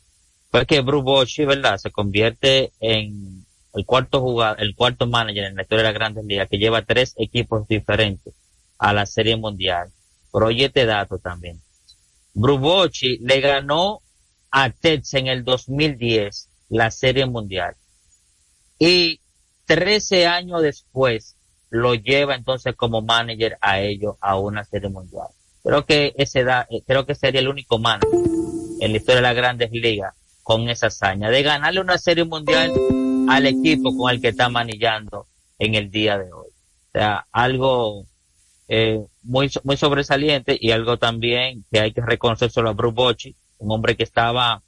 fue 0.52 0.66
que 0.66 0.82
Bruce 0.82 1.04
Bochy, 1.04 1.46
¿verdad? 1.46 1.78
Se 1.78 1.92
convierte 1.92 2.72
en 2.80 3.46
el 3.74 3.86
cuarto 3.86 4.20
jugador, 4.20 4.62
el 4.62 4.76
cuarto 4.76 5.06
manager 5.06 5.46
en 5.46 5.56
la 5.56 5.62
historia 5.62 5.84
de 5.84 5.90
las 5.90 5.94
grandes 5.94 6.26
ligas 6.26 6.50
que 6.50 6.58
lleva 6.58 6.82
tres 6.82 7.14
equipos 7.18 7.68
diferentes 7.68 8.34
a 8.78 8.94
la 8.94 9.06
serie 9.06 9.36
mundial. 9.36 9.92
Pero 10.32 10.48
oye 10.48 10.66
este 10.66 10.86
dato 10.86 11.20
también. 11.20 11.62
Bruce 12.34 12.62
Bochy 12.62 13.18
le 13.20 13.42
ganó 13.42 14.02
a 14.52 14.70
Texas 14.72 15.16
en 15.16 15.28
el 15.28 15.44
2010 15.44 16.50
la 16.70 16.90
serie 16.90 17.26
mundial. 17.26 17.76
Y 18.80 19.20
13 19.66 20.26
años 20.26 20.62
después 20.62 21.36
lo 21.70 21.94
lleva 21.96 22.36
entonces 22.36 22.76
como 22.76 23.02
manager 23.02 23.58
a 23.62 23.80
ellos 23.80 24.16
a 24.22 24.38
una 24.38 24.64
serie 24.64 24.90
mundial. 24.90 25.28
Creo 25.64 25.86
que 25.86 26.14
ese 26.18 26.44
da, 26.44 26.68
eh, 26.70 26.82
creo 26.86 27.06
que 27.06 27.16
sería 27.16 27.42
el 27.42 27.48
único 27.48 27.80
manager 27.80 28.20
en 28.80 28.92
la 28.92 28.98
historia 28.98 29.18
de 29.18 29.22
las 29.22 29.36
grandes 29.36 29.72
ligas 29.72 30.16
con 30.44 30.70
esa 30.70 30.88
hazaña 30.88 31.30
de 31.30 31.44
ganarle 31.44 31.82
una 31.82 31.98
serie 31.98 32.24
mundial 32.24 32.74
al 33.30 33.46
equipo 33.46 33.96
con 33.96 34.10
el 34.10 34.22
que 34.22 34.30
está 34.30 34.50
manillando 34.50 35.28
en 35.60 35.76
el 35.76 35.92
día 35.92 36.18
de 36.18 36.32
hoy. 36.32 36.48
O 36.48 36.92
sea, 36.92 37.28
algo 37.32 38.06
eh, 38.68 39.06
muy, 39.22 39.52
muy 39.64 39.78
sobresaliente 39.78 40.58
y 40.60 40.72
algo 40.72 40.98
también 40.98 41.66
que 41.72 41.80
hay 41.80 41.94
que 41.94 42.02
reconocer 42.02 42.50
solo 42.50 42.70
a 42.70 42.74
Bruce 42.74 42.96
Bochy, 42.96 43.36
un 43.60 43.72
hombre 43.72 43.96
que 43.96 44.04
estaba 44.04 44.64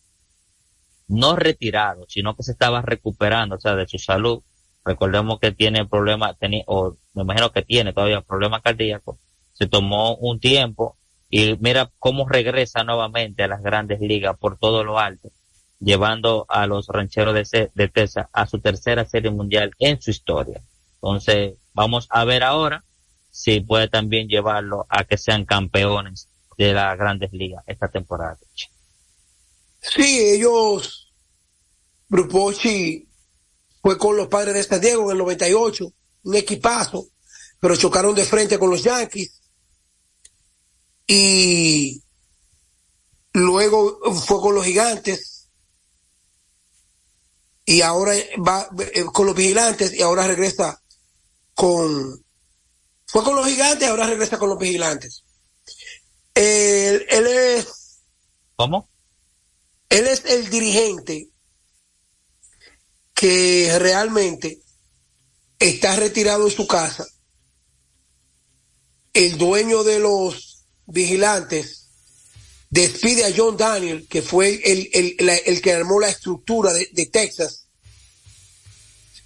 no 1.08 1.36
retirado, 1.36 2.06
sino 2.08 2.36
que 2.36 2.44
se 2.44 2.52
estaba 2.52 2.82
recuperando, 2.82 3.56
o 3.56 3.60
sea, 3.60 3.76
de 3.76 3.88
su 3.88 3.98
salud 3.98 4.44
recordemos 4.84 5.40
que 5.40 5.52
tiene 5.52 5.86
problemas, 5.86 6.36
o 6.68 6.96
me 7.14 7.24
imagino 7.24 7.52
que 7.52 7.62
tiene 7.62 7.94
todavía 7.94 8.22
problemas 8.22 8.62
cardíacos, 8.62 9.18
se 9.54 9.68
tomó 9.68 10.16
un 10.16 10.40
tiempo 10.40 10.98
y 11.30 11.56
mira 11.60 11.92
cómo 12.00 12.28
regresa 12.28 12.84
nuevamente 12.84 13.44
a 13.44 13.48
las 13.48 13.62
grandes 13.62 14.02
ligas 14.02 14.38
por 14.38 14.58
todo 14.58 14.84
lo 14.84 15.00
alto, 15.00 15.30
llevando 15.80 16.46
a 16.50 16.68
los 16.68 16.88
rancheros 16.88 17.34
de, 17.34 17.72
de 17.74 18.28
a 18.34 18.48
su 18.48 18.60
tercera 18.60 19.06
serie 19.06 19.32
mundial 19.32 19.72
en 19.80 20.02
su 20.02 20.12
historia. 20.12 20.62
Entonces, 20.96 21.56
vamos 21.74 22.08
a 22.10 22.26
ver 22.26 22.44
ahora 22.44 22.84
si 23.30 23.62
puede 23.62 23.88
también 23.88 24.28
llevarlo 24.28 24.86
a 24.90 25.04
que 25.06 25.18
sean 25.18 25.46
campeones 25.46 26.28
de 26.58 26.74
las 26.74 26.98
grandes 26.98 27.32
ligas 27.32 27.64
esta 27.66 27.88
temporada. 27.88 28.38
Sí, 29.80 30.36
ellos, 30.36 31.12
Grupochi 32.10 33.08
fue 33.82 33.98
con 33.98 34.16
los 34.16 34.28
padres 34.28 34.54
de 34.54 34.64
San 34.64 34.82
Diego 34.82 35.06
en 35.06 35.12
el 35.12 35.18
98, 35.18 35.94
un 36.24 36.36
equipazo, 36.36 37.08
pero 37.60 37.76
chocaron 37.76 38.14
de 38.14 38.26
frente 38.26 38.60
con 38.60 38.70
los 38.70 38.84
Yankees. 38.84 39.42
Y 41.08 42.04
luego 43.34 44.00
fue 44.14 44.40
con 44.40 44.56
los 44.56 44.66
gigantes. 44.66 45.50
Y 47.66 47.82
ahora 47.82 48.14
va 48.48 48.70
eh, 48.94 49.06
con 49.06 49.26
los 49.26 49.36
vigilantes 49.36 49.94
y 49.94 50.02
ahora 50.02 50.28
regresa 50.28 50.82
con... 51.54 52.24
Fue 53.06 53.24
con 53.24 53.36
los 53.36 53.46
gigantes 53.46 53.88
y 53.88 53.90
ahora 53.90 54.08
regresa 54.08 54.38
con 54.38 54.50
los 54.50 54.60
vigilantes. 54.60 55.24
Él, 56.34 57.06
él 57.10 57.28
es... 57.28 58.02
¿Cómo? 58.56 58.90
Él 59.90 60.08
es 60.08 60.24
el 60.26 60.50
dirigente 60.50 61.31
que 63.22 63.78
realmente 63.78 64.64
está 65.60 65.96
retirado 65.96 66.48
en 66.48 66.52
su 66.52 66.66
casa, 66.66 67.06
el 69.14 69.38
dueño 69.38 69.84
de 69.84 70.00
los 70.00 70.66
vigilantes 70.88 71.86
despide 72.72 73.26
a 73.26 73.34
John 73.38 73.58
Daniel, 73.58 74.08
que 74.10 74.24
fue 74.24 74.60
el, 74.64 74.90
el, 75.20 75.62
que 75.62 75.72
armó 75.72 76.00
la 76.00 76.10
estructura 76.10 76.74
de, 76.74 77.06
Texas. 77.14 77.68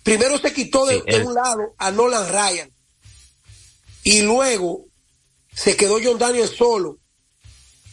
Primero 0.03 0.39
se 0.39 0.51
quitó 0.51 0.85
de, 0.85 0.97
un 1.23 1.33
lado 1.33 1.73
a 1.77 1.89
Nolan 1.89 2.27
Ryan 2.27 2.73
y 4.03 4.23
luego 4.23 4.87
se 5.55 5.77
quedó 5.77 5.99
John 6.03 6.19
Daniel 6.19 6.49
solo 6.49 6.99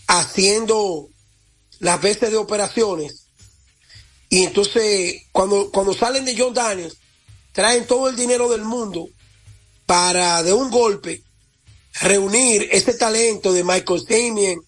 haciendo 0.09 1.11
las 1.79 2.03
veces 2.03 2.33
de 2.33 2.39
operaciones 2.39 3.22
y 4.33 4.45
entonces, 4.45 5.25
cuando, 5.31 5.71
cuando 5.71 5.93
salen 5.93 6.25
de 6.25 6.35
John 6.35 6.55
Daniels, 6.55 6.97
traen 7.53 7.87
todo 7.87 8.09
el 8.09 8.17
dinero 8.17 8.49
del 8.49 8.63
mundo 8.63 9.11
para 9.85 10.43
de 10.43 10.55
un 10.55 10.71
golpe 10.71 11.23
reunir 12.01 12.67
este 12.73 12.95
talento 12.95 13.53
de 13.53 13.63
Michael 13.63 14.07
Damien 14.09 14.59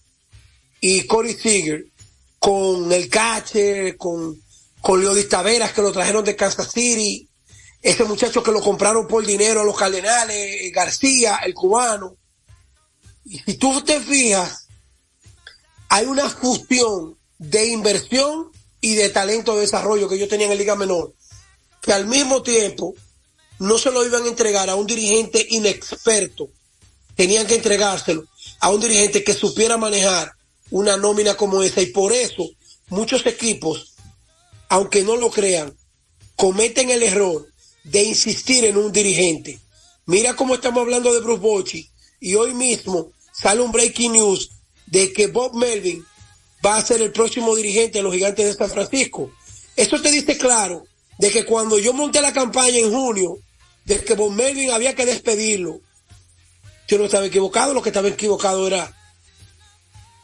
y 0.79 1.07
Corey 1.07 1.33
Seager 1.33 1.83
con 2.37 2.91
el 2.91 3.09
catcher, 3.09 3.97
con, 3.97 4.39
con 4.81 5.01
Leodis 5.01 5.29
Taveras 5.29 5.73
que 5.73 5.81
lo 5.81 5.91
trajeron 5.91 6.23
de 6.23 6.35
Kansas 6.35 6.71
City, 6.71 7.27
ese 7.81 8.03
muchacho 8.03 8.43
que 8.43 8.51
lo 8.51 8.61
compraron 8.61 9.07
por 9.07 9.25
dinero 9.25 9.61
a 9.61 9.65
los 9.65 9.75
Cardenales, 9.75 10.71
García, 10.71 11.37
el 11.37 11.55
cubano. 11.55 12.15
Y 13.23 13.39
si 13.39 13.55
tú 13.55 13.81
te 13.81 13.99
fijas, 13.99 14.67
hay 15.89 16.05
una 16.05 16.29
fusión 16.29 17.17
de 17.39 17.65
inversión 17.69 18.53
y 18.85 18.93
de 18.93 19.09
talento 19.09 19.55
de 19.55 19.61
desarrollo 19.61 20.07
que 20.07 20.19
yo 20.19 20.27
tenía 20.27 20.45
en 20.45 20.59
Liga 20.59 20.75
Menor, 20.75 21.11
que 21.81 21.91
al 21.91 22.05
mismo 22.05 22.43
tiempo 22.43 22.93
no 23.57 23.79
se 23.79 23.89
lo 23.89 24.05
iban 24.05 24.25
a 24.25 24.27
entregar 24.27 24.69
a 24.69 24.75
un 24.75 24.85
dirigente 24.85 25.43
inexperto, 25.49 26.49
tenían 27.15 27.47
que 27.47 27.55
entregárselo 27.55 28.27
a 28.59 28.69
un 28.69 28.79
dirigente 28.79 29.23
que 29.23 29.33
supiera 29.33 29.75
manejar 29.77 30.33
una 30.69 30.97
nómina 30.97 31.35
como 31.35 31.63
esa 31.63 31.81
y 31.81 31.87
por 31.87 32.13
eso 32.13 32.47
muchos 32.89 33.25
equipos, 33.25 33.95
aunque 34.69 35.01
no 35.01 35.15
lo 35.15 35.31
crean, 35.31 35.75
cometen 36.35 36.91
el 36.91 37.01
error 37.01 37.47
de 37.85 38.03
insistir 38.03 38.65
en 38.65 38.77
un 38.77 38.91
dirigente. 38.91 39.59
Mira 40.05 40.35
cómo 40.35 40.53
estamos 40.53 40.81
hablando 40.81 41.11
de 41.11 41.21
Bruce 41.21 41.41
Bochy 41.41 41.89
y 42.19 42.35
hoy 42.35 42.53
mismo 42.53 43.13
sale 43.33 43.61
un 43.61 43.71
breaking 43.71 44.11
news 44.11 44.51
de 44.85 45.11
que 45.11 45.25
Bob 45.25 45.55
Melvin 45.55 46.05
va 46.65 46.77
a 46.77 46.85
ser 46.85 47.01
el 47.01 47.11
próximo 47.11 47.55
dirigente 47.55 47.99
de 47.99 48.03
los 48.03 48.13
gigantes 48.13 48.45
de 48.45 48.53
San 48.53 48.69
Francisco. 48.69 49.31
Eso 49.75 50.01
te 50.01 50.09
dice 50.09 50.37
claro 50.37 50.85
de 51.17 51.29
que 51.29 51.45
cuando 51.45 51.77
yo 51.77 51.93
monté 51.93 52.21
la 52.21 52.33
campaña 52.33 52.77
en 52.77 52.91
junio, 52.91 53.37
de 53.85 54.03
que 54.03 54.15
Von 54.15 54.35
Melvin 54.35 54.71
había 54.71 54.95
que 54.95 55.05
despedirlo, 55.05 55.81
yo 56.87 56.97
no 56.97 57.05
estaba 57.05 57.25
equivocado, 57.25 57.73
lo 57.73 57.81
que 57.81 57.89
estaba 57.89 58.07
equivocado 58.07 58.67
era 58.67 58.95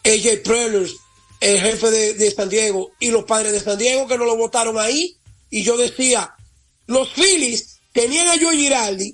AJ 0.04 0.42
Prellers, 0.44 0.96
el 1.40 1.60
jefe 1.60 1.90
de, 1.90 2.32
San 2.32 2.50
Diego, 2.50 2.92
y 3.00 3.10
los 3.10 3.24
padres 3.26 3.52
de 3.52 3.60
San 3.60 3.78
Diego 3.78 4.08
que 4.08 4.18
no 4.18 4.26
lo 4.26 4.36
votaron 4.36 4.80
ahí. 4.80 5.18
Y 5.50 5.64
yo 5.64 5.76
decía, 5.76 6.34
los 6.88 7.10
Phillies 7.14 7.80
tenían 7.94 8.28
a 8.28 8.40
Joe 8.40 8.56
Giraldi 8.56 9.14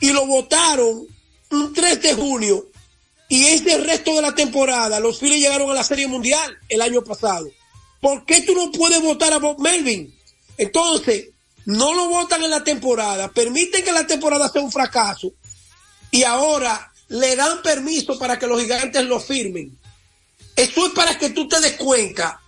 y 0.00 0.12
lo 0.12 0.26
votaron 0.26 1.06
un 1.50 1.72
3 1.72 2.02
de 2.02 2.14
junio. 2.14 2.66
Y 3.32 3.46
ese 3.46 3.78
resto 3.78 4.14
de 4.14 4.20
la 4.20 4.34
temporada, 4.34 5.00
los 5.00 5.18
Phillies 5.18 5.40
llegaron 5.40 5.70
a 5.70 5.74
la 5.74 5.82
Serie 5.82 6.06
Mundial 6.06 6.54
el 6.68 6.82
año 6.82 7.02
pasado. 7.02 7.48
¿Por 7.98 8.26
qué 8.26 8.42
tú 8.42 8.54
no 8.54 8.70
puedes 8.70 9.00
votar 9.00 9.32
a 9.32 9.38
Bob 9.38 9.58
Melvin? 9.58 10.14
Entonces, 10.58 11.30
no 11.64 11.94
lo 11.94 12.10
votan 12.10 12.42
en 12.42 12.50
la 12.50 12.62
temporada, 12.62 13.30
permiten 13.32 13.82
que 13.82 13.90
la 13.90 14.06
temporada 14.06 14.50
sea 14.50 14.60
un 14.60 14.70
fracaso 14.70 15.32
y 16.10 16.24
ahora 16.24 16.92
le 17.08 17.34
dan 17.34 17.62
permiso 17.62 18.18
para 18.18 18.38
que 18.38 18.46
los 18.46 18.60
gigantes 18.60 19.02
lo 19.06 19.18
firmen. 19.18 19.78
Eso 20.54 20.88
es 20.88 20.92
para 20.92 21.18
que 21.18 21.30
tú 21.30 21.48
te 21.48 21.58
des 21.62 21.76
cuenta 21.76 22.38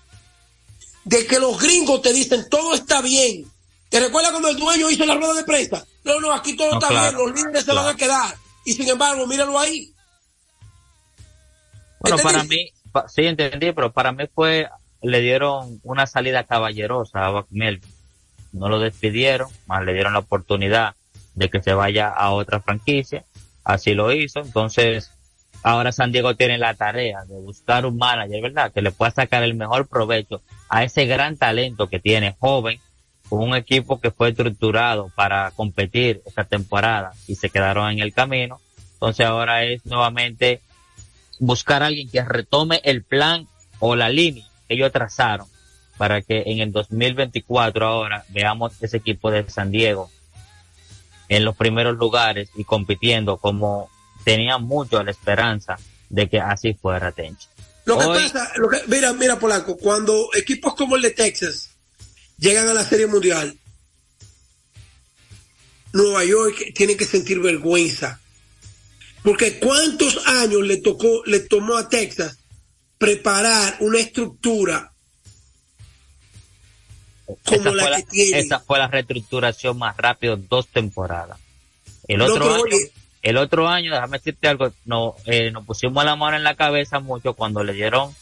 de 1.04 1.26
que 1.26 1.38
los 1.38 1.58
gringos 1.58 2.02
te 2.02 2.12
dicen 2.12 2.46
todo 2.50 2.74
está 2.74 3.00
bien. 3.00 3.50
¿Te 3.88 4.00
recuerdas 4.00 4.32
cuando 4.32 4.50
el 4.50 4.58
dueño 4.58 4.90
hizo 4.90 5.06
la 5.06 5.14
rueda 5.14 5.32
de 5.32 5.44
prensa? 5.44 5.86
No, 6.04 6.20
no, 6.20 6.30
aquí 6.30 6.54
todo 6.54 6.74
está 6.74 6.90
bien, 6.90 7.14
los 7.14 7.34
líderes 7.34 7.64
se 7.64 7.72
van 7.72 7.88
a 7.88 7.96
quedar. 7.96 8.36
Y 8.66 8.74
sin 8.74 8.86
embargo, 8.86 9.26
míralo 9.26 9.58
ahí. 9.58 9.93
Bueno, 12.04 12.22
para 12.22 12.44
mí, 12.44 12.70
sí 13.08 13.24
entendí, 13.24 13.72
pero 13.72 13.90
para 13.90 14.12
mí 14.12 14.24
fue, 14.34 14.68
le 15.00 15.20
dieron 15.20 15.80
una 15.82 16.06
salida 16.06 16.44
caballerosa 16.44 17.24
a 17.24 17.30
Buck 17.30 17.48
No 18.52 18.68
lo 18.68 18.78
despidieron, 18.78 19.48
más 19.66 19.82
le 19.84 19.94
dieron 19.94 20.12
la 20.12 20.18
oportunidad 20.18 20.94
de 21.34 21.48
que 21.48 21.62
se 21.62 21.72
vaya 21.72 22.08
a 22.08 22.32
otra 22.32 22.60
franquicia. 22.60 23.24
Así 23.64 23.94
lo 23.94 24.12
hizo. 24.12 24.40
Entonces, 24.40 25.12
ahora 25.62 25.92
San 25.92 26.12
Diego 26.12 26.36
tiene 26.36 26.58
la 26.58 26.74
tarea 26.74 27.24
de 27.24 27.40
buscar 27.40 27.86
un 27.86 27.96
manager, 27.96 28.42
¿verdad? 28.42 28.70
Que 28.70 28.82
le 28.82 28.92
pueda 28.92 29.10
sacar 29.10 29.42
el 29.42 29.54
mejor 29.54 29.88
provecho 29.88 30.42
a 30.68 30.84
ese 30.84 31.06
gran 31.06 31.38
talento 31.38 31.88
que 31.88 32.00
tiene 32.00 32.36
joven, 32.38 32.80
con 33.30 33.40
un 33.40 33.56
equipo 33.56 33.98
que 33.98 34.10
fue 34.10 34.28
estructurado 34.28 35.10
para 35.14 35.50
competir 35.52 36.20
esta 36.26 36.44
temporada 36.44 37.12
y 37.26 37.36
se 37.36 37.48
quedaron 37.48 37.90
en 37.90 38.00
el 38.00 38.12
camino. 38.12 38.60
Entonces 38.92 39.24
ahora 39.24 39.64
es 39.64 39.86
nuevamente 39.86 40.60
buscar 41.46 41.82
a 41.82 41.86
alguien 41.86 42.10
que 42.10 42.24
retome 42.24 42.80
el 42.84 43.02
plan 43.02 43.48
o 43.78 43.96
la 43.96 44.08
línea 44.08 44.46
que 44.66 44.74
ellos 44.74 44.92
trazaron 44.92 45.46
para 45.96 46.22
que 46.22 46.42
en 46.46 46.58
el 46.60 46.72
2024 46.72 47.86
ahora 47.86 48.24
veamos 48.30 48.72
ese 48.80 48.96
equipo 48.96 49.30
de 49.30 49.48
San 49.48 49.70
Diego 49.70 50.10
en 51.28 51.44
los 51.44 51.56
primeros 51.56 51.96
lugares 51.96 52.50
y 52.56 52.64
compitiendo 52.64 53.36
como 53.36 53.88
tenía 54.24 54.58
mucho 54.58 55.02
la 55.02 55.10
esperanza 55.10 55.78
de 56.08 56.28
que 56.28 56.40
así 56.40 56.74
fuera 56.74 57.12
Tenchi. 57.12 57.48
Lo 57.84 57.98
que 57.98 58.06
pasa, 58.06 58.50
lo 58.56 58.68
que, 58.68 58.80
mira, 58.86 59.12
mira 59.12 59.38
Polanco, 59.38 59.76
cuando 59.76 60.30
equipos 60.34 60.74
como 60.74 60.96
el 60.96 61.02
de 61.02 61.10
Texas 61.10 61.70
llegan 62.38 62.68
a 62.68 62.72
la 62.72 62.84
Serie 62.84 63.06
Mundial, 63.06 63.58
Nueva 65.92 66.24
York 66.24 66.72
tiene 66.74 66.96
que 66.96 67.04
sentir 67.04 67.40
vergüenza. 67.40 68.20
Porque 69.24 69.58
cuántos 69.58 70.24
años 70.26 70.62
le 70.62 70.76
tocó, 70.76 71.22
le 71.24 71.40
tomó 71.40 71.78
a 71.78 71.88
Texas 71.88 72.38
preparar 72.98 73.78
una 73.80 73.98
estructura 73.98 74.92
como 77.44 77.74
la, 77.74 77.96
que 77.96 78.02
tiene. 78.02 78.38
Esa 78.38 78.60
fue 78.60 78.78
la 78.78 78.86
reestructuración 78.86 79.78
más 79.78 79.96
rápida, 79.96 80.36
dos 80.36 80.68
temporadas. 80.68 81.38
El 82.06 82.20
otro 82.20 82.54
año, 82.54 82.76
el 83.22 83.36
otro 83.38 83.66
año, 83.66 83.92
déjame 83.92 84.18
decirte 84.18 84.46
algo, 84.46 84.70
no, 84.84 85.16
eh, 85.24 85.50
nos 85.50 85.64
pusimos 85.64 86.04
la 86.04 86.16
mano 86.16 86.36
en 86.36 86.44
la 86.44 86.54
cabeza 86.54 87.00
mucho 87.00 87.32
cuando 87.32 87.64
le 87.64 87.72
dieron 87.72 88.14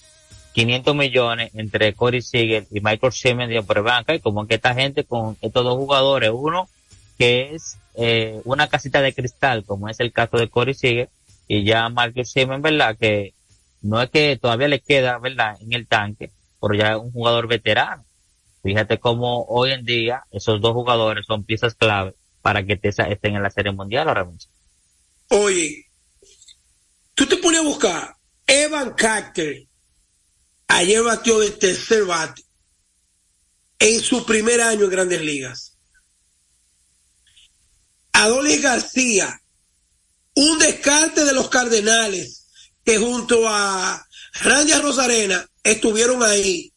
500 0.53 0.95
millones 0.95 1.51
entre 1.55 1.95
Corey 1.95 2.23
Seager 2.23 2.69
y 2.71 2.81
Michael 2.81 3.13
Siemens 3.13 3.51
de 3.51 3.81
banca 3.81 4.15
y 4.15 4.21
como 4.21 4.47
que 4.47 4.55
esta 4.55 4.73
gente 4.73 5.03
con 5.03 5.37
estos 5.41 5.65
dos 5.65 5.75
jugadores, 5.75 6.31
uno 6.33 6.69
que 7.19 7.55
es 7.55 7.77
eh, 7.95 8.41
una 8.45 8.69
casita 8.69 9.01
de 9.01 9.15
cristal, 9.15 9.65
como 9.65 9.89
es 9.89 10.01
el 10.01 10.13
caso 10.13 10.37
de 10.39 10.49
Corey 10.49 10.75
Seager, 10.75 11.09
y 11.49 11.65
ya 11.65 11.89
Michael 11.89 12.27
Siemens, 12.27 12.63
¿verdad? 12.63 12.97
Que 12.99 13.35
no 13.83 14.01
es 14.01 14.11
que 14.11 14.37
todavía 14.37 14.69
le 14.69 14.81
queda, 14.81 15.19
¿verdad? 15.19 15.57
En 15.61 15.73
el 15.73 15.87
tanque, 15.87 16.31
pero 16.61 16.75
ya 16.75 16.93
es 16.93 16.99
un 16.99 17.13
jugador 17.13 17.49
veterano. 17.49 18.05
Fíjate 18.63 18.99
cómo 18.99 19.45
hoy 19.49 19.73
en 19.73 19.85
día 19.85 20.25
esos 20.31 20.61
dos 20.61 20.73
jugadores 20.73 21.27
son 21.27 21.45
piezas 21.45 21.75
clave 21.75 22.15
para 22.43 22.65
que 22.65 22.79
estén 22.83 23.37
en 23.37 23.43
la 23.43 23.51
Serie 23.51 23.73
Mundial 23.73 24.09
ahora 24.09 24.25
mismo. 24.25 24.51
Oye, 25.29 25.87
tú 27.15 27.27
te 27.27 27.37
pones 27.37 27.61
a 27.61 27.65
buscar 27.65 28.17
Evan 28.47 28.93
Carter, 28.95 29.67
ayer 30.69 31.03
batió 31.03 31.39
de 31.41 31.51
tercer 31.51 32.05
bate 32.05 32.43
en 33.79 34.01
su 34.01 34.25
primer 34.25 34.61
año 34.61 34.85
en 34.85 34.91
Grandes 34.91 35.21
Ligas. 35.23 35.72
Adolis 38.13 38.63
García, 38.63 39.41
un 40.35 40.59
descarte 40.59 41.25
de 41.25 41.33
los 41.33 41.49
Cardenales 41.49 42.49
que 42.85 42.99
junto 42.99 43.49
a 43.49 44.07
Randy 44.43 44.73
Rosarena 44.75 45.47
estuvieron 45.63 46.23
ahí. 46.23 46.73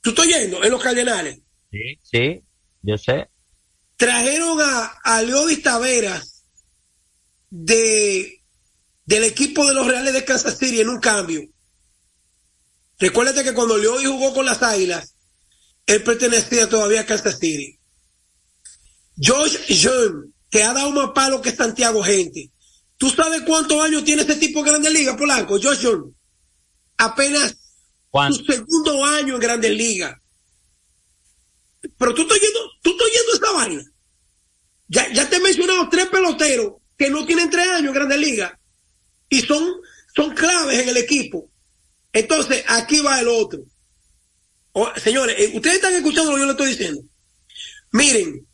¿Tú 0.00 0.10
estás 0.10 0.26
yendo 0.26 0.62
en 0.62 0.70
los 0.70 0.82
Cardenales? 0.82 1.40
Sí, 1.70 1.98
sí, 2.02 2.42
yo 2.82 2.96
sé. 2.96 3.28
Trajeron 3.96 4.60
a, 4.60 4.86
a 5.02 5.22
Leodis 5.22 5.62
Taveras 5.62 6.44
de, 7.50 8.42
del 9.04 9.24
equipo 9.24 9.66
de 9.66 9.74
los 9.74 9.86
Reales 9.86 10.12
de 10.12 10.24
Kansas 10.24 10.58
City 10.58 10.80
en 10.80 10.90
un 10.90 11.00
cambio. 11.00 11.42
Recuérdate 12.98 13.44
que 13.44 13.54
cuando 13.54 13.76
Leoy 13.76 14.04
jugó 14.04 14.32
con 14.32 14.46
las 14.46 14.62
Águilas, 14.62 15.14
él 15.86 16.02
pertenecía 16.02 16.68
todavía 16.68 17.02
a 17.02 17.06
Kansas 17.06 17.38
City. 17.38 17.75
Josh 19.22 19.58
John, 19.82 20.34
que 20.50 20.62
ha 20.62 20.72
dado 20.72 20.90
más 20.90 21.10
palo 21.14 21.40
que 21.40 21.54
Santiago 21.54 22.02
Gente. 22.02 22.50
¿Tú 22.98 23.10
sabes 23.10 23.42
cuántos 23.42 23.82
años 23.82 24.04
tiene 24.04 24.22
ese 24.22 24.36
tipo 24.36 24.60
en 24.60 24.66
Grandes 24.66 24.92
Ligas, 24.92 25.16
Polanco? 25.16 25.58
Josh 25.60 25.80
John. 25.82 26.14
Apenas 26.96 27.56
su 28.30 28.44
segundo 28.44 29.04
año 29.04 29.34
en 29.34 29.40
Grandes 29.40 29.72
Ligas. 29.72 30.16
Pero 31.98 32.14
tú 32.14 32.22
estás 32.22 32.40
yendo, 32.40 32.60
tú 32.82 32.90
estás 32.92 33.08
yendo 33.12 33.32
esta 33.34 33.52
vaina. 33.52 33.82
Ya, 34.88 35.12
ya 35.12 35.28
te 35.28 35.36
he 35.36 35.40
mencionado 35.40 35.88
tres 35.88 36.06
peloteros 36.06 36.74
que 36.96 37.10
no 37.10 37.26
tienen 37.26 37.50
tres 37.50 37.68
años 37.68 37.88
en 37.88 37.94
Grandes 37.94 38.18
Ligas 38.18 38.52
y 39.28 39.40
son, 39.40 39.64
son 40.14 40.34
claves 40.34 40.78
en 40.80 40.88
el 40.88 40.96
equipo. 40.96 41.50
Entonces, 42.12 42.64
aquí 42.68 43.00
va 43.00 43.20
el 43.20 43.28
otro. 43.28 43.60
señores, 44.96 45.36
eh, 45.38 45.52
ustedes 45.54 45.76
están 45.76 45.92
escuchando 45.92 46.30
lo 46.30 46.36
que 46.36 46.40
yo 46.40 46.46
le 46.46 46.52
estoy 46.52 46.68
diciendo. 46.70 47.02
Miren, 47.92 48.45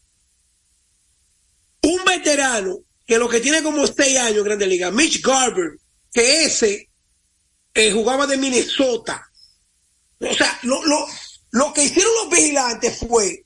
un 1.83 2.05
veterano 2.05 2.79
que 3.07 3.19
lo 3.19 3.29
que 3.29 3.41
tiene 3.41 3.63
como 3.63 3.87
seis 3.87 4.19
años 4.19 4.39
en 4.39 4.45
Grandes 4.45 4.69
Ligas, 4.69 4.93
Mitch 4.93 5.23
Garber, 5.23 5.73
que 6.13 6.45
ese 6.45 6.91
eh, 7.75 7.93
jugaba 7.93 8.27
de 8.27 8.37
Minnesota. 8.37 9.23
O 10.21 10.35
sea, 10.35 10.59
lo, 10.63 10.85
lo, 10.85 11.07
lo 11.51 11.73
que 11.73 11.85
hicieron 11.85 12.13
los 12.23 12.31
vigilantes 12.31 12.99
fue 12.99 13.45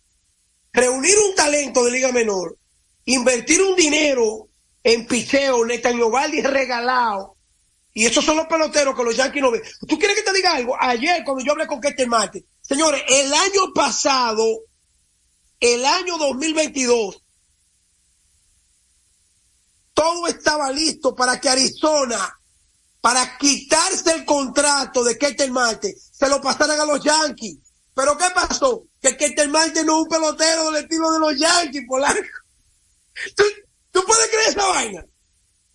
reunir 0.72 1.16
un 1.18 1.35
talento 1.35 1.85
de 1.85 1.90
Liga 1.90 2.12
Menor, 2.12 2.59
invertir 3.07 3.62
un 3.62 3.75
dinero 3.75 4.49
en 4.83 5.07
picheo, 5.07 5.64
Netanyahu 5.64 6.12
regalado. 6.44 7.37
Y 7.94 8.05
esos 8.05 8.22
son 8.22 8.37
los 8.37 8.46
peloteros 8.46 8.94
que 8.94 9.03
los 9.03 9.16
Yankees 9.16 9.42
no 9.42 9.51
ven. 9.51 9.62
¿Tú 9.88 9.99
quieres 9.99 10.16
que 10.16 10.22
te 10.22 10.33
diga 10.35 10.55
algo? 10.55 10.77
Ayer, 10.79 11.25
cuando 11.25 11.42
yo 11.42 11.53
hablé 11.53 11.66
con 11.66 11.81
Kester 11.81 12.07
Marte, 12.07 12.44
señores, 12.61 13.03
el 13.09 13.33
año 13.33 13.72
pasado, 13.75 14.44
el 15.59 15.85
año 15.85 16.18
2022, 16.18 17.22
todo 19.96 20.26
estaba 20.26 20.70
listo 20.70 21.16
para 21.16 21.40
que 21.40 21.48
Arizona, 21.48 22.38
para 23.00 23.38
quitarse 23.38 24.12
el 24.12 24.26
contrato 24.26 25.02
de 25.02 25.16
Ketel 25.16 25.50
Marte, 25.50 25.96
se 25.96 26.28
lo 26.28 26.38
pasaran 26.38 26.78
a 26.78 26.85
los 26.85 27.02
Yankees. 27.02 27.56
Pero 27.94 28.14
¿qué 28.18 28.26
pasó? 28.35 28.85
Que 29.00 29.16
Ketel 29.16 29.48
Marte 29.48 29.85
no 29.87 29.96
es 29.96 30.02
un 30.02 30.09
pelotero 30.11 30.70
del 30.70 30.85
estilo 30.85 31.11
de 31.12 31.18
los 31.18 31.38
Yankees, 31.38 31.85
Polanco. 31.88 32.20
¿Tú 33.90 34.04
puedes 34.06 34.28
creer 34.28 34.48
esa 34.50 34.66
vaina? 34.66 35.06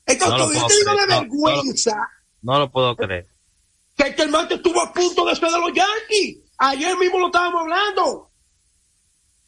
Entonces, 0.05 0.62
yo 0.62 0.67
te 0.67 0.75
digo 0.75 0.93
la 0.93 1.05
vergüenza. 1.07 2.10
No, 2.43 2.60
lo 2.60 2.71
puedo 2.71 2.95
creer. 2.95 3.27
Que 3.97 4.15
el 4.21 4.29
martes 4.29 4.57
estuvo 4.57 4.81
a 4.81 4.93
punto 4.93 5.25
de 5.25 5.36
ser 5.36 5.49
de 5.49 5.60
los 5.60 5.73
Yankees. 5.73 6.38
Ayer 6.60 6.95
mismo 6.95 7.17
lo 7.17 7.25
estábamos 7.27 7.62
hablando. 7.62 8.29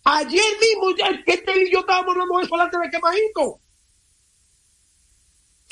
Ayer 0.05 0.43
mismo, 0.59 0.89
este 1.27 1.61
y 1.61 1.71
yo 1.71 1.81
estábamos 1.81 2.13
hablando 2.13 2.37
de 2.39 2.43
eso 2.43 2.55
delante 2.55 2.77
de 2.79 2.89
Quemajito. 2.89 3.59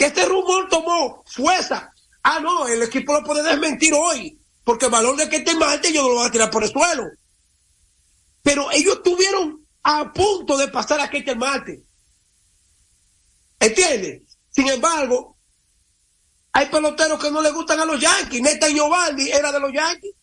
Que 0.02 0.08
este 0.08 0.26
rumor 0.26 0.68
tomó 0.68 1.24
fuerza. 1.28 1.94
Ah, 2.24 2.40
no, 2.40 2.68
el 2.68 2.82
equipo 2.82 3.14
lo 3.14 3.24
puede 3.24 3.44
desmentir 3.44 3.94
hoy. 3.94 4.36
Porque 4.64 4.86
el 4.86 4.92
valor 4.92 5.16
de 5.16 5.30
que 5.30 5.36
este 5.36 5.54
martes 5.54 5.94
yo 5.94 6.02
no 6.02 6.08
lo 6.10 6.16
voy 6.16 6.28
a 6.28 6.32
tirar 6.32 6.50
por 6.50 6.64
el 6.64 6.72
suelo. 6.72 7.04
Pero 8.42 8.72
ellos 8.72 9.04
tuvieron 9.04 9.64
a 9.84 10.12
punto 10.12 10.58
de 10.58 10.70
pasar 10.70 11.00
a 11.02 11.08
Ketel 11.08 11.38
Marte. 11.38 11.84
¿Entiendes? 13.60 14.24
Sin 14.50 14.70
embargo, 14.70 15.38
hay 16.52 16.66
peloteros 16.66 17.22
que 17.22 17.30
no 17.30 17.40
le 17.40 17.52
gustan 17.52 17.80
a 17.82 17.86
los 17.86 18.02
Yankees. 18.02 18.42
Neta 18.42 18.70
Giovanni 18.70 19.30
era 19.30 19.52
de 19.52 19.60
los 19.60 19.72
Yankees. 19.72 20.16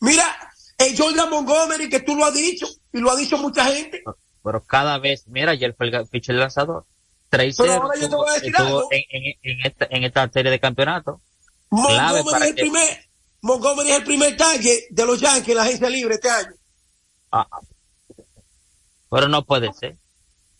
Mira, 0.00 0.52
el 0.78 0.98
Jordan 0.98 1.30
Montgomery, 1.30 1.88
que 1.88 2.00
tú 2.00 2.16
lo 2.16 2.24
has 2.24 2.34
dicho, 2.34 2.66
y 2.92 2.98
lo 2.98 3.12
ha 3.12 3.14
dicho 3.14 3.38
mucha 3.38 3.66
gente. 3.66 4.02
Pero 4.42 4.64
cada 4.64 4.98
vez, 4.98 5.28
mira, 5.28 5.52
ayer 5.52 5.76
fue 5.76 5.86
el 5.86 6.08
pitcher 6.08 6.34
lanzador. 6.34 6.84
3 7.28 7.60
en, 7.60 7.66
esta, 9.64 9.86
en 9.90 10.04
esta 10.04 10.28
serie 10.30 10.50
de 10.50 10.60
campeonato. 10.60 11.20
Montgomery 11.70 12.42
es, 12.42 12.48
el 12.48 12.54
primer, 12.54 13.08
Montgomery 13.42 13.90
es 13.90 13.98
el 13.98 14.04
primer 14.04 14.36
target 14.36 14.78
de 14.90 15.06
los 15.06 15.20
Yankees 15.20 15.48
en 15.48 15.56
la 15.56 15.62
agencia 15.62 15.90
libre 15.90 16.14
este 16.14 16.30
año. 16.30 16.52
Ah, 17.30 17.46
pero 19.10 19.28
no 19.28 19.44
puede 19.44 19.72
ser. 19.72 19.96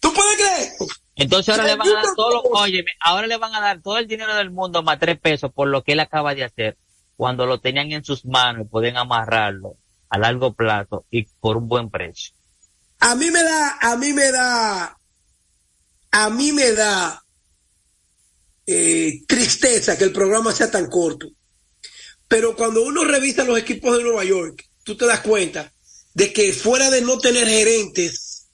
¿Tú 0.00 0.12
puedes 0.12 0.36
creer? 0.36 0.72
Entonces 1.16 1.52
ahora 1.52 1.66
le 1.66 1.76
van 1.76 1.88
a 1.88 1.94
dar 1.94 2.14
todo 2.14 2.42
oye, 2.42 2.84
ahora 3.00 3.26
le 3.26 3.36
van 3.36 3.54
a 3.54 3.60
dar 3.60 3.82
todo 3.82 3.98
el 3.98 4.06
dinero 4.06 4.34
del 4.36 4.50
mundo 4.50 4.82
más 4.82 5.00
tres 5.00 5.18
pesos 5.18 5.50
por 5.52 5.68
lo 5.68 5.82
que 5.82 5.92
él 5.92 6.00
acaba 6.00 6.34
de 6.34 6.44
hacer, 6.44 6.78
cuando 7.16 7.46
lo 7.46 7.60
tenían 7.60 7.90
en 7.90 8.04
sus 8.04 8.24
manos 8.24 8.66
y 8.66 8.68
pueden 8.68 8.96
amarrarlo 8.96 9.76
a 10.08 10.18
largo 10.18 10.52
plazo 10.52 11.04
y 11.10 11.24
por 11.40 11.56
un 11.56 11.68
buen 11.68 11.90
precio. 11.90 12.34
A 13.00 13.14
mí 13.14 13.30
me 13.30 13.42
da, 13.42 13.78
a 13.80 13.96
mí 13.96 14.12
me 14.12 14.30
da, 14.30 14.97
a 16.10 16.30
mí 16.30 16.52
me 16.52 16.72
da 16.72 17.24
eh, 18.66 19.22
tristeza 19.26 19.96
que 19.96 20.04
el 20.04 20.12
programa 20.12 20.52
sea 20.52 20.70
tan 20.70 20.88
corto. 20.88 21.30
Pero 22.26 22.54
cuando 22.54 22.82
uno 22.82 23.04
revisa 23.04 23.44
los 23.44 23.58
equipos 23.58 23.96
de 23.96 24.04
Nueva 24.04 24.24
York, 24.24 24.68
tú 24.84 24.96
te 24.96 25.06
das 25.06 25.20
cuenta 25.20 25.72
de 26.14 26.32
que 26.32 26.52
fuera 26.52 26.90
de 26.90 27.00
no 27.00 27.18
tener 27.18 27.48
gerentes, 27.48 28.48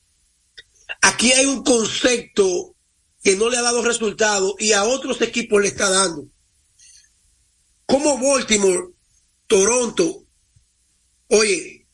aquí 1.03 1.33
hay 1.33 1.47
un 1.47 1.64
concepto 1.64 2.77
que 3.23 3.37
no 3.37 3.49
le 3.49 3.57
ha 3.57 3.62
dado 3.62 3.83
resultado 3.83 4.55
y 4.59 4.73
a 4.73 4.85
otros 4.85 5.21
equipos 5.23 5.61
le 5.61 5.69
está 5.69 5.88
dando. 5.88 6.29
Como 7.87 8.19
Baltimore, 8.19 8.90
Toronto, 9.47 10.27
oye, 11.29 11.87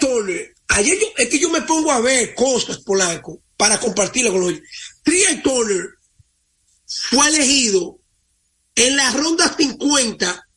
Turner, 0.00 0.54
ayer 0.68 0.98
yo, 0.98 1.06
es 1.16 1.28
que 1.28 1.38
yo 1.38 1.50
me 1.50 1.62
pongo 1.62 1.92
a 1.92 2.00
ver 2.00 2.34
cosas, 2.34 2.78
Polanco, 2.78 3.43
para 3.56 3.78
compartirlo 3.78 4.32
con 4.32 4.40
los 4.42 4.60
Trier 5.02 5.42
Turner 5.42 5.86
fue 6.86 7.28
elegido 7.28 7.98
en 8.74 8.96
la 8.96 9.10
ronda 9.12 9.54
50, 9.56 10.48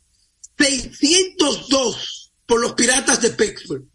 602 0.57 2.33
por 2.45 2.61
los 2.61 2.73
Piratas 2.73 3.21
de 3.21 3.31
Pittsburgh. 3.31 3.85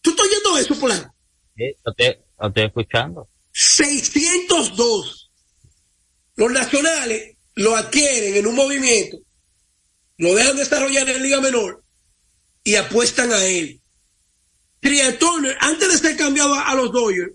¿Tú 0.00 0.10
estás 0.10 0.26
oyendo 0.26 0.58
eso, 0.58 0.78
Polanco? 0.78 1.14
Sí, 1.56 1.74
lo 1.84 1.92
estoy, 1.92 2.64
escuchando. 2.64 3.28
602. 3.52 5.30
Los 6.36 6.52
nacionales 6.52 7.36
lo 7.54 7.76
adquieren 7.76 8.36
en 8.36 8.46
un 8.46 8.56
movimiento, 8.56 9.18
lo 10.18 10.34
dejan 10.34 10.56
desarrollar 10.56 11.08
en 11.08 11.16
la 11.16 11.22
Liga 11.22 11.40
Menor 11.40 11.84
y 12.64 12.74
apuestan 12.74 13.32
a 13.32 13.44
él. 13.44 13.80
Trier 14.84 15.18
Turner, 15.18 15.56
antes 15.60 15.88
de 15.88 15.96
ser 15.96 16.14
cambiado 16.14 16.52
a, 16.52 16.74
los 16.74 16.92
Dodgers, 16.92 17.32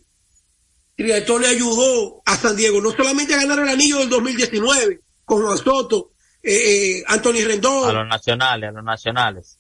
Trier 0.95 1.25
Turner 1.25 1.49
ayudó 1.49 2.21
a 2.23 2.37
San 2.37 2.55
Diego 2.55 2.79
no 2.79 2.91
solamente 2.91 3.33
a 3.33 3.37
ganar 3.37 3.57
el 3.57 3.69
anillo 3.69 3.97
del 3.97 4.09
2019 4.09 5.01
con 5.25 5.41
Juan 5.41 5.57
Soto, 5.57 6.11
eh, 6.43 6.99
eh, 6.99 7.03
Anthony 7.07 7.43
Rendón. 7.47 7.89
A 7.89 7.93
los 8.03 8.07
nacionales, 8.07 8.69
a 8.69 8.71
los 8.71 8.83
nacionales. 8.83 9.57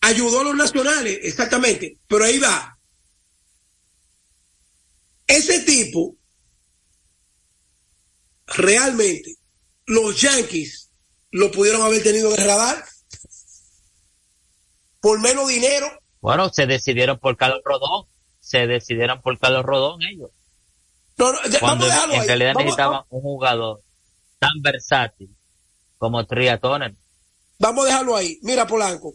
Ayudó 0.00 0.40
a 0.40 0.44
los 0.44 0.56
nacionales, 0.56 1.20
exactamente. 1.22 1.96
Pero 2.08 2.24
ahí 2.24 2.40
va. 2.40 2.76
Ese 5.24 5.60
tipo, 5.60 6.16
realmente, 8.48 9.36
los 9.86 10.20
Yankees 10.20 10.90
lo 11.30 11.52
pudieron 11.52 11.82
haber 11.82 12.02
tenido 12.02 12.32
de 12.32 12.44
radar 12.44 12.84
por 15.00 15.20
menos 15.20 15.46
dinero. 15.46 16.01
Bueno, 16.22 16.50
se 16.50 16.66
decidieron 16.66 17.18
por 17.18 17.36
Carlos 17.36 17.60
Rodón. 17.64 18.06
Se 18.40 18.66
decidieron 18.66 19.20
por 19.20 19.38
Carlos 19.38 19.64
Rodón 19.64 20.00
ellos. 20.02 20.30
Cuando 21.60 21.86
en 21.86 22.26
realidad 22.26 22.54
necesitaban 22.54 23.02
un 23.10 23.20
jugador 23.20 23.82
tan 24.38 24.62
versátil 24.62 25.36
como 25.98 26.24
Triatoner. 26.24 26.94
Vamos 27.58 27.84
a 27.84 27.88
dejarlo 27.88 28.16
ahí. 28.16 28.38
Mira, 28.42 28.66
Polanco. 28.66 29.12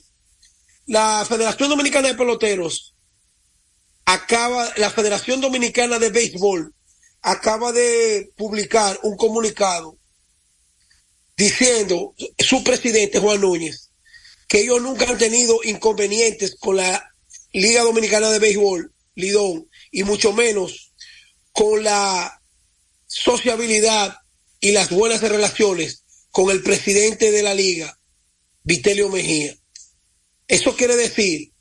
La 0.85 1.25
Federación 1.27 1.69
Dominicana 1.69 2.09
de 2.09 2.13
Peloteros 2.13 2.93
acaba, 4.05 4.69
la 4.77 4.89
Federación 4.89 5.41
Dominicana 5.41 5.99
de 5.99 6.09
Béisbol 6.09 6.73
acaba 7.21 7.71
de 7.71 8.31
publicar 8.37 8.99
un 9.03 9.17
comunicado 9.17 9.97
diciendo 11.35 12.13
su 12.37 12.63
presidente 12.63 13.19
Juan 13.19 13.41
Núñez 13.41 13.86
que 14.47 14.61
ellos 14.61 14.81
nunca 14.81 15.09
han 15.09 15.17
tenido 15.17 15.59
inconvenientes 15.63 16.55
con 16.59 16.77
la 16.77 17.11
Liga 17.53 17.83
Dominicana 17.83 18.29
de 18.29 18.39
Béisbol, 18.39 18.93
Lidón, 19.15 19.69
y 19.91 20.03
mucho 20.03 20.33
menos 20.33 20.93
con 21.51 21.83
la 21.83 22.41
sociabilidad 23.07 24.17
y 24.59 24.71
las 24.71 24.89
buenas 24.89 25.21
relaciones 25.21 26.03
con 26.29 26.51
el 26.51 26.61
presidente 26.61 27.31
de 27.31 27.41
la 27.41 27.53
liga, 27.53 27.99
Vitelio 28.63 29.09
Mejía. 29.09 29.57
Eso 30.47 30.75
quiere 30.75 30.95
decir 30.95 31.51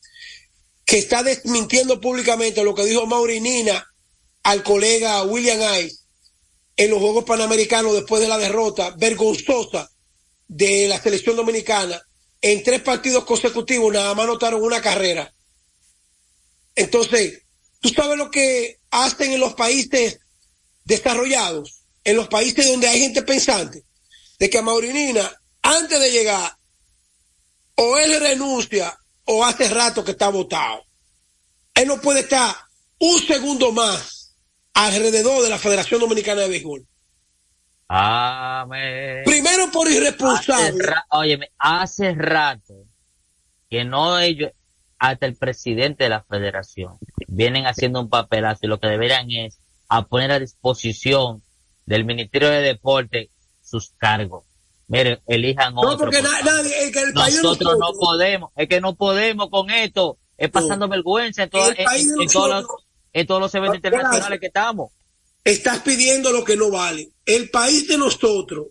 que 0.85 0.99
está 0.99 1.23
desmintiendo 1.23 2.01
públicamente 2.01 2.63
lo 2.63 2.75
que 2.75 2.85
dijo 2.85 3.07
Maurinina 3.07 3.87
al 4.43 4.63
colega 4.63 5.25
William 5.25 5.61
Ice 5.81 5.99
en 6.77 6.91
los 6.91 7.01
Juegos 7.01 7.25
Panamericanos 7.25 7.95
después 7.95 8.21
de 8.23 8.29
la 8.29 8.39
derrota 8.39 8.91
vergonzosa 8.91 9.91
de 10.47 10.87
la 10.89 11.03
selección 11.03 11.37
dominicana. 11.37 12.06
En 12.41 12.63
tres 12.63 12.83
partidos 12.83 13.25
consecutivos 13.25 13.93
nada 13.93 14.15
más 14.15 14.25
anotaron 14.25 14.63
una 14.63 14.81
carrera. 14.81 15.33
Entonces, 16.75 17.43
¿tú 17.81 17.89
sabes 17.89 18.19
lo 18.19 18.31
que 18.31 18.81
hacen 18.91 19.33
en 19.33 19.41
los 19.41 19.55
países 19.55 20.19
desarrollados? 20.85 21.83
En 22.05 22.17
los 22.17 22.29
países 22.29 22.67
donde 22.67 22.89
hay 22.89 23.01
gente 23.01 23.23
pensante. 23.23 23.85
De 24.39 24.51
que 24.51 24.59
a 24.59 24.63
Maurinina, 24.63 25.41
antes 25.63 25.99
de 25.99 26.13
llegar, 26.13 26.57
o 27.77 27.99
él 27.99 28.21
renuncia 28.21 28.97
o 29.25 29.45
hace 29.45 29.69
rato 29.69 30.05
que 30.05 30.13
está 30.13 30.29
votado. 30.29 30.85
Él 31.75 31.89
no 31.89 32.01
puede 32.01 32.21
estar 32.21 32.55
un 32.99 33.19
segundo 33.27 33.73
más 33.73 34.35
alrededor 34.73 35.43
de 35.43 35.51
la 35.51 35.59
Federación 35.59 36.01
Dominicana 36.01 36.43
de 36.43 36.49
Béisbol. 36.49 36.87
Amén. 37.89 39.23
Primero 39.25 39.71
por 39.73 39.89
irresponsable. 39.89 40.85
Hace 41.11 41.51
hace 41.59 42.15
rato 42.15 42.75
que 43.71 43.85
no 43.85 44.19
ellos, 44.19 44.53
hasta 44.99 45.27
el 45.27 45.37
presidente 45.37 46.05
de 46.05 46.11
la 46.11 46.25
federación, 46.25 46.99
vienen 47.29 47.67
haciendo 47.67 48.01
un 48.01 48.09
papelazo 48.09 48.61
y 48.63 48.69
lo 48.69 48.81
que 48.81 48.89
deberían 48.89 49.31
es 49.31 49.59
a 49.89 50.03
poner 50.07 50.33
a 50.33 50.39
disposición 50.39 51.43
del 51.85 52.05
Ministerio 52.05 52.51
de 52.51 52.63
Deporte 52.63 53.31
sus 53.63 53.93
cargos. 53.97 54.45
Mire, 54.89 55.21
elijan 55.27 55.75
otro. 55.77 55.91
No, 55.93 55.99
porque 55.99 56.23
nadie, 56.23 56.93
que 56.93 57.03
el 57.03 57.13
país 57.13 57.43
nosotros 57.43 57.79
no 57.79 57.93
podemos, 57.99 58.51
es 58.57 58.69
que 58.69 58.81
no 58.81 58.95
podemos 58.95 59.49
con 59.51 59.71
esto, 59.71 60.19
es 60.37 60.49
pasando 60.51 60.89
vergüenza 60.89 61.45
en, 61.45 61.51
todos, 61.51 61.75
los, 62.49 62.67
en 63.13 63.27
todos 63.27 63.41
los 63.41 63.55
eventos 63.55 63.77
internacionales 63.77 64.41
que 64.41 64.47
estamos. 64.47 64.93
Estás 65.47 65.79
pidiendo 65.81 66.33
lo 66.33 66.45
que 66.45 66.57
no 66.57 66.71
vale. 66.71 67.09
El 67.25 67.51
país 67.51 67.87
de 67.87 67.97
nosotros. 67.97 68.67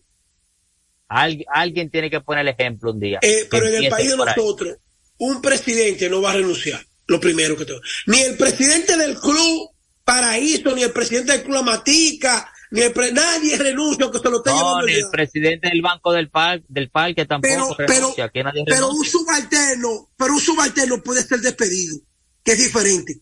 alguien 1.08 1.90
tiene 1.90 2.10
que 2.10 2.20
poner 2.20 2.42
el 2.42 2.54
ejemplo 2.54 2.92
un 2.92 3.00
día. 3.00 3.20
Eh, 3.22 3.48
pero 3.50 3.68
en 3.68 3.86
el 3.86 3.90
país 3.90 4.12
de 4.12 4.18
nosotros, 4.18 4.76
un 5.18 5.42
presidente 5.42 6.10
no 6.10 6.22
va 6.22 6.32
a 6.32 6.36
renunciar. 6.36 6.86
Lo 7.08 7.20
primero 7.20 7.56
que 7.56 7.66
tengo. 7.66 7.80
Ni 8.08 8.20
el 8.20 8.36
presidente 8.36 8.98
del 8.98 9.18
club 9.20 9.70
Paraíso, 10.04 10.76
ni 10.76 10.84
el 10.84 10.92
presidente 10.92 11.32
del 11.32 11.44
club 11.44 11.58
Amatica, 11.58 12.52
nadie 12.72 13.58
renuncia 13.58 14.12
que 14.12 14.20
se 14.20 14.30
lo 14.30 14.38
esté 14.38 14.50
no, 14.50 14.82
ni 14.82 14.94
el 14.94 15.10
presidente 15.10 15.70
del 15.70 15.82
banco 15.82 16.12
del 16.12 16.30
parque, 16.30 16.66
del 16.68 16.90
parque 16.90 17.26
tampoco 17.26 17.76
pero, 17.78 17.88
renuncia, 17.88 18.30
pero, 18.34 18.52
pero 18.66 18.90
un 18.90 19.06
subalterno, 19.06 20.10
pero 20.18 20.34
un 20.34 20.42
subalterno 20.42 21.02
puede 21.02 21.24
ser 21.24 21.40
despedido, 21.40 21.98
que 22.44 22.52
es 22.52 22.60
diferente. 22.60 23.22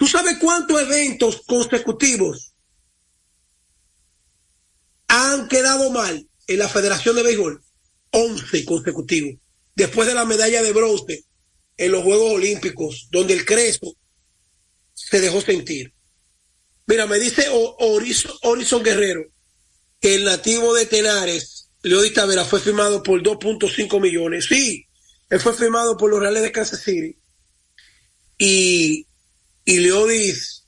¿Tú 0.00 0.06
sabes 0.06 0.38
cuántos 0.38 0.80
eventos 0.80 1.42
consecutivos 1.46 2.54
han 5.08 5.46
quedado 5.46 5.90
mal 5.90 6.26
en 6.46 6.58
la 6.58 6.70
Federación 6.70 7.16
de 7.16 7.22
Béisbol? 7.22 7.62
11 8.12 8.64
consecutivos. 8.64 9.34
Después 9.74 10.08
de 10.08 10.14
la 10.14 10.24
medalla 10.24 10.62
de 10.62 10.72
bronce 10.72 11.26
en 11.76 11.92
los 11.92 12.02
Juegos 12.02 12.32
Olímpicos, 12.32 13.08
donde 13.10 13.34
el 13.34 13.44
Crespo 13.44 13.94
se 14.94 15.20
dejó 15.20 15.42
sentir. 15.42 15.92
Mira, 16.86 17.06
me 17.06 17.18
dice 17.18 17.48
Horizon 17.50 18.82
Guerrero 18.82 19.26
que 20.00 20.14
el 20.14 20.24
nativo 20.24 20.72
de 20.72 20.86
Tenares, 20.86 21.68
Leodita 21.82 22.24
Vera, 22.24 22.46
fue 22.46 22.60
firmado 22.60 23.02
por 23.02 23.22
2.5 23.22 24.00
millones. 24.00 24.46
Sí, 24.46 24.86
él 25.28 25.40
fue 25.40 25.52
firmado 25.52 25.98
por 25.98 26.10
los 26.10 26.20
Reales 26.20 26.42
de 26.42 26.52
Kansas 26.52 26.80
City 26.80 27.18
y, 28.38 29.06
y 29.70 29.78
Leodis, 29.78 30.66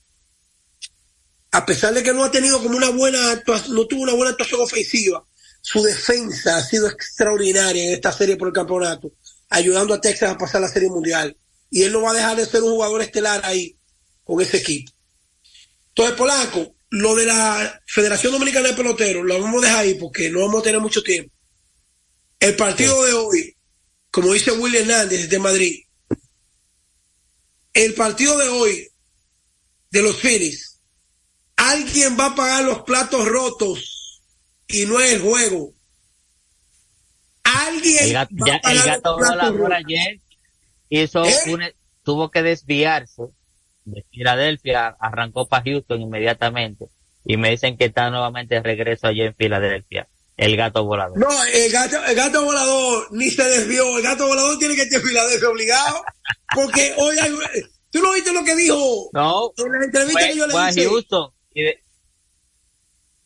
a 1.51 1.67
pesar 1.67 1.93
de 1.93 2.05
que 2.05 2.13
no 2.13 2.23
ha 2.23 2.31
tenido 2.31 2.63
como 2.63 2.77
una 2.77 2.91
buena 2.91 3.33
actuación, 3.33 3.75
no 3.75 3.85
tuvo 3.89 4.03
una 4.03 4.15
buena 4.15 4.31
actuación 4.31 4.61
ofensiva, 4.61 5.27
su 5.61 5.83
defensa 5.83 6.57
ha 6.57 6.63
sido 6.63 6.89
extraordinaria 6.89 7.83
en 7.83 7.95
esta 7.95 8.13
serie 8.13 8.37
por 8.37 8.47
el 8.47 8.55
campeonato, 8.55 9.13
ayudando 9.49 9.95
a 9.95 10.01
Texas 10.01 10.31
a 10.31 10.39
pasar 10.39 10.61
la 10.61 10.69
serie 10.69 10.89
mundial. 10.89 11.37
Y 11.69 11.83
él 11.83 11.93
no 11.93 12.03
va 12.03 12.13
a 12.13 12.15
dejar 12.15 12.37
de 12.37 12.47
ser 12.47 12.63
un 12.63 12.71
jugador 12.71 13.03
estelar 13.03 13.41
ahí 13.45 13.77
con 14.23 14.41
ese 14.41 14.59
equipo. 14.59 14.93
Entonces, 15.89 16.17
Polanco, 16.17 16.77
lo 16.91 17.17
de 17.17 17.27
la 17.27 17.83
Federación 17.87 18.33
Dominicana 18.33 18.69
de 18.69 18.75
Peloteros, 18.75 19.25
lo 19.25 19.41
vamos 19.41 19.65
a 19.65 19.67
dejar 19.67 19.81
ahí 19.81 19.95
porque 19.95 20.31
no 20.31 20.43
vamos 20.43 20.61
a 20.61 20.65
tener 20.65 20.81
mucho 20.81 21.03
tiempo. 21.03 21.35
El 22.39 22.55
partido 22.55 23.03
de 23.05 23.15
hoy, 23.15 23.57
como 24.13 24.33
dice 24.33 24.53
William 24.53 24.89
Hernández 24.89 25.29
de 25.29 25.39
Madrid, 25.41 25.83
el 27.75 27.95
partido 27.95 28.39
de 28.39 28.49
hoy 28.49 28.92
de 29.93 30.03
los 30.03 30.17
Phillies, 30.17 30.81
alguien 31.57 32.17
va 32.19 32.27
a 32.27 32.35
pagar 32.35 32.65
los 32.65 32.83
platos 32.83 33.27
rotos 33.29 34.21
y 34.67 34.85
no 34.87 34.99
es 35.01 35.13
el 35.13 35.21
juego. 35.21 35.73
Alguien 37.45 38.05
El 38.05 38.13
gato, 38.13 38.35
va 38.41 38.47
ya, 38.49 38.55
a 38.57 38.61
pagar 38.61 38.77
el 38.77 38.83
gato 38.87 39.11
los 39.11 39.19
platos 39.19 39.37
volador 39.37 39.61
rotos. 39.61 39.77
ayer 39.87 40.21
hizo 40.89 41.25
¿Eh? 41.25 41.35
un- 41.49 41.73
tuvo 42.03 42.31
que 42.31 42.43
desviarse 42.43 43.23
de 43.85 44.05
Filadelfia, 44.11 44.97
arrancó 44.99 45.47
para 45.49 45.63
Houston 45.65 46.01
inmediatamente 46.01 46.87
y 47.25 47.37
me 47.37 47.51
dicen 47.51 47.77
que 47.77 47.87
está 47.87 48.11
nuevamente 48.11 48.55
de 48.57 48.63
regreso 48.63 49.07
allí 49.09 49.23
en 49.23 49.35
Filadelfia. 49.35 50.09
El 50.37 50.57
gato 50.57 50.85
volador. 50.85 51.19
No, 51.19 51.29
el 51.53 51.71
gato, 51.71 52.03
el 52.05 52.15
gato 52.17 52.43
volador 52.45 53.09
ni 53.13 53.31
se 53.31 53.45
desvió. 53.45 53.97
El 53.99 54.03
gato 54.03 54.27
volador 54.27 54.59
tiene 54.59 54.75
que 54.75 54.83
estar 54.83 54.99
en 55.01 55.07
Filadelfia 55.07 55.49
obligado. 55.51 56.05
Porque 56.55 56.95
hoy 56.97 57.17
hay, 57.19 57.33
tú 57.93 58.01
no 58.01 58.13
viste 58.13 58.33
lo 58.33 58.43
que 58.43 58.57
dijo 58.57 59.11
No, 59.13 59.53
en 59.57 59.73
la 59.73 59.85
entrevista 59.85 60.21
fue, 60.21 60.29
que 60.31 60.37
yo 60.37 60.47
le 60.47 60.55
hice. 60.71 60.81
De- 61.55 61.83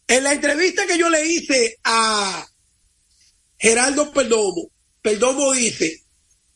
En 0.09 0.24
la 0.24 0.33
entrevista 0.33 0.87
que 0.87 0.98
yo 0.98 1.09
le 1.09 1.24
hice 1.26 1.79
a 1.85 2.46
Geraldo 3.59 4.12
Perdomo, 4.12 4.70
Perdomo 5.02 5.52
dice, 5.52 6.05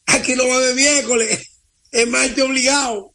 aquí 0.07 0.35
no 0.35 0.47
va 0.47 0.57
haber 0.57 0.75
miércoles, 0.75 1.49
es 1.91 2.09
martes 2.09 2.45
obligado. 2.45 3.15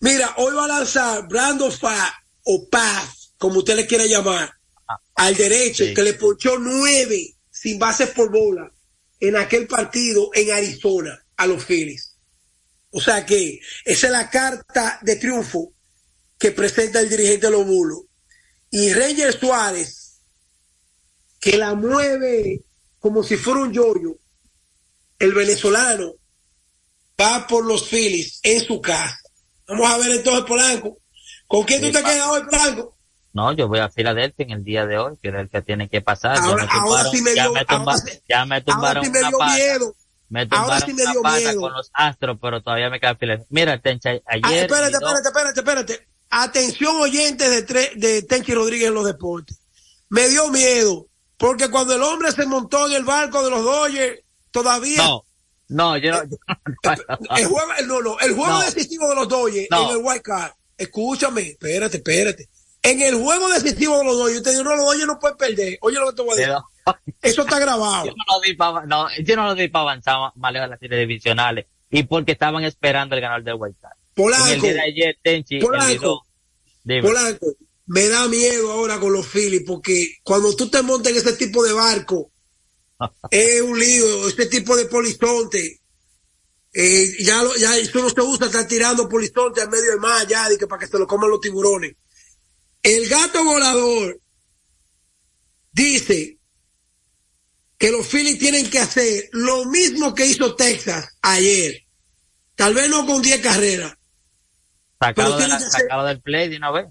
Mira, 0.00 0.34
hoy 0.36 0.54
va 0.54 0.64
a 0.64 0.68
lanzar 0.68 1.26
Brando 1.28 1.70
Fa 1.70 2.12
o 2.44 2.68
Paz, 2.68 3.34
como 3.38 3.58
usted 3.60 3.76
le 3.76 3.86
quiera 3.86 4.04
llamar, 4.06 4.52
al 5.14 5.36
derecho, 5.36 5.84
Sí. 5.84 5.94
que 5.94 6.02
le 6.02 6.14
ponchó 6.14 6.58
nueve 6.58 7.34
sin 7.50 7.78
bases 7.78 8.10
por 8.10 8.30
bola 8.30 8.70
en 9.20 9.36
aquel 9.36 9.66
partido 9.68 10.30
en 10.34 10.50
Arizona 10.50 11.24
a 11.36 11.46
los 11.46 11.64
Phillies. 11.64 12.11
O 12.92 13.00
sea 13.00 13.24
que 13.26 13.58
esa 13.84 14.06
es 14.06 14.12
la 14.12 14.28
carta 14.30 14.98
de 15.02 15.16
triunfo 15.16 15.72
que 16.38 16.52
presenta 16.52 17.00
el 17.00 17.08
dirigente 17.08 17.46
de 17.46 17.52
los 17.52 17.66
Bulos. 17.66 18.02
Y 18.70 18.92
Ranger 18.92 19.38
Suárez, 19.38 20.20
que 21.40 21.56
la 21.58 21.74
mueve 21.74 22.62
como 22.98 23.22
si 23.22 23.36
fuera 23.36 23.60
un 23.60 23.72
yoyo, 23.72 24.16
el 25.18 25.32
venezolano 25.32 26.12
va 27.20 27.46
por 27.46 27.64
los 27.64 27.88
Phillies 27.88 28.40
en 28.42 28.60
su 28.64 28.80
casa. 28.80 29.18
Vamos 29.66 29.90
a 29.90 29.98
ver 29.98 30.12
entonces 30.12 30.44
Polanco. 30.44 30.98
¿Con 31.46 31.64
quién 31.64 31.80
Sí, 31.80 31.86
tú 31.92 31.98
te 31.98 32.04
quedas 32.04 32.26
hoy, 32.28 32.42
Polanco? 32.44 32.96
No, 33.34 33.52
yo 33.52 33.66
voy 33.68 33.78
a 33.78 33.88
Filadelfia 33.88 34.44
en 34.44 34.50
el 34.50 34.64
día 34.64 34.86
de 34.86 34.98
hoy. 34.98 35.16
Filadelfia 35.20 35.62
tiene 35.62 35.88
que 35.88 36.00
pasar. 36.02 36.36
Ya 36.36 36.42
Ahora- 36.44 36.64
me 36.66 36.70
ahora 36.72 37.04
sí 37.10 37.22
me 37.22 37.34
ya 37.34 37.44
dio- 37.44 37.52
me 37.54 37.64
tumba- 37.64 37.92
ahora 37.92 37.96
sí- 38.06 38.20
ya 38.28 38.44
me 38.44 38.60
tumbaron 38.60 38.96
Ahora 38.98 39.02
sí 39.04 39.10
me 39.10 39.18
dio 39.28 39.38
miedo. 39.56 39.96
Ahora 40.50 40.80
sí 40.80 40.92
me 40.94 41.02
dio 41.02 41.22
miedo. 41.22 41.60
con 41.60 41.72
los 41.72 41.90
Astros, 41.92 42.38
pero 42.40 42.62
todavía 42.62 42.88
me 42.90 42.98
queda 43.00 43.14
Filadelfia. 43.16 43.46
Mira, 43.50 43.80
Tencha, 43.80 44.10
ayer. 44.10 44.22
Ah, 44.42 44.54
espérate, 44.56 44.92
espérate, 44.94 45.28
espérate, 45.28 45.60
espérate. 45.60 46.08
Atención 46.30 46.96
oyentes 46.96 47.50
de, 47.50 47.66
tre- 47.66 47.94
de 47.94 48.22
Tenchi 48.22 48.54
Rodríguez 48.54 48.88
en 48.88 48.94
los 48.94 49.04
deportes. 49.04 49.58
Me 50.08 50.28
dio 50.28 50.48
miedo, 50.48 51.06
porque 51.36 51.70
cuando 51.70 51.94
el 51.94 52.02
hombre 52.02 52.32
se 52.32 52.46
montó 52.46 52.86
en 52.86 52.94
el 52.94 53.04
barco 53.04 53.44
de 53.44 53.50
los 53.50 53.62
Dodgers, 53.62 54.20
todavía 54.50 54.96
No, 54.98 55.24
no, 55.68 55.96
yo 55.98 56.12
no. 56.12 56.20
el 57.36 57.46
juego, 57.46 57.72
no, 57.86 58.00
no, 58.00 58.18
el 58.20 58.34
juego 58.34 58.52
No. 58.52 58.60
decisivo 58.62 59.08
de 59.08 59.14
los 59.14 59.28
Dodgers 59.28 59.68
en 59.70 59.88
el 59.90 59.96
White 59.98 60.22
Card. 60.22 60.52
Escúchame, 60.78 61.42
espérate, 61.42 61.98
espérate. 61.98 62.48
En 62.82 63.00
el 63.00 63.14
juego 63.14 63.48
decisivo 63.48 63.98
de 63.98 64.04
los 64.04 64.16
Dodgers, 64.16 64.38
yo 64.38 64.42
te 64.42 64.50
digo, 64.50 64.64
no, 64.64 64.74
los 64.76 64.84
Dodgers 64.86 65.06
no 65.06 65.18
pueden 65.20 65.36
perder. 65.36 65.78
Oye 65.82 65.98
lo 65.98 66.10
que 66.10 66.16
te 66.16 66.22
voy 66.22 66.32
a 66.32 66.36
decir. 66.36 66.54
Eso 67.22 67.42
está 67.42 67.58
grabado. 67.60 68.06
yo 68.06 68.12
no 68.12 68.34
lo 68.34 68.40
di 68.40 68.54
para 68.54 68.86
no, 68.86 69.06
no 69.08 69.54
para 69.70 69.82
avanzar 69.82 70.16
más, 70.34 70.52
lejos 70.52 70.66
de 70.66 70.70
las 70.70 70.80
series 70.80 71.00
divisionales 71.00 71.66
y 71.90 72.02
porque 72.02 72.32
estaban 72.32 72.64
esperando 72.64 73.14
el 73.14 73.20
ganador 73.20 73.44
del 73.44 73.54
White 73.56 73.76
Card. 73.80 73.92
En 73.92 73.98
el 74.08 74.14
Polanco, 74.14 74.66
día 74.66 74.74
de 74.74 74.80
ayer, 74.80 75.18
Tenchi, 75.22 75.58
Polanco. 75.60 76.26
Polanco, 77.02 77.46
me 77.86 78.08
da 78.08 78.26
miedo 78.28 78.72
ahora 78.72 78.98
con 78.98 79.12
los 79.12 79.26
Phillies, 79.28 79.62
porque 79.66 80.16
cuando 80.24 80.54
tú 80.56 80.68
te 80.68 80.82
montas 80.82 81.12
en 81.12 81.18
ese 81.18 81.34
tipo 81.34 81.62
de 81.62 81.72
barco, 81.72 82.32
es 83.30 83.60
un 83.62 83.78
lío, 83.78 84.26
este 84.26 84.46
tipo 84.46 84.76
de 84.76 84.86
polizonte. 84.86 85.78
Eh, 86.74 87.06
ya, 87.22 87.42
lo- 87.42 87.54
ya 87.56 87.76
eso 87.76 88.00
no 88.00 88.08
se 88.10 88.20
usa 88.22 88.46
estar 88.46 88.66
tirando 88.66 89.08
polizonte 89.08 89.60
al 89.60 89.68
medio 89.70 89.90
del 89.90 90.00
mar 90.00 90.26
ya, 90.26 90.48
de 90.48 90.56
que 90.58 90.66
para 90.66 90.80
que 90.80 90.86
se 90.88 90.98
lo 90.98 91.06
coman 91.06 91.30
los 91.30 91.40
tiburones. 91.40 91.94
El 92.82 93.08
gato 93.08 93.44
volador 93.44 94.20
dice 95.72 96.38
que 97.78 97.90
los 97.90 98.06
Phillies 98.06 98.38
tienen 98.38 98.68
que 98.70 98.78
hacer 98.78 99.28
lo 99.32 99.64
mismo 99.66 100.14
que 100.14 100.26
hizo 100.26 100.54
Texas 100.54 101.16
ayer. 101.22 101.84
Tal 102.54 102.74
vez 102.74 102.88
no 102.88 103.06
con 103.06 103.22
10 103.22 103.40
carreras. 103.40 103.94
Sacalo, 105.00 105.14
pero 105.14 105.36
de 105.38 105.48
la- 105.48 105.60
sacalo 105.60 106.04
del 106.04 106.20
play 106.20 106.48
de 106.48 106.56
una 106.58 106.70
vez. 106.70 106.86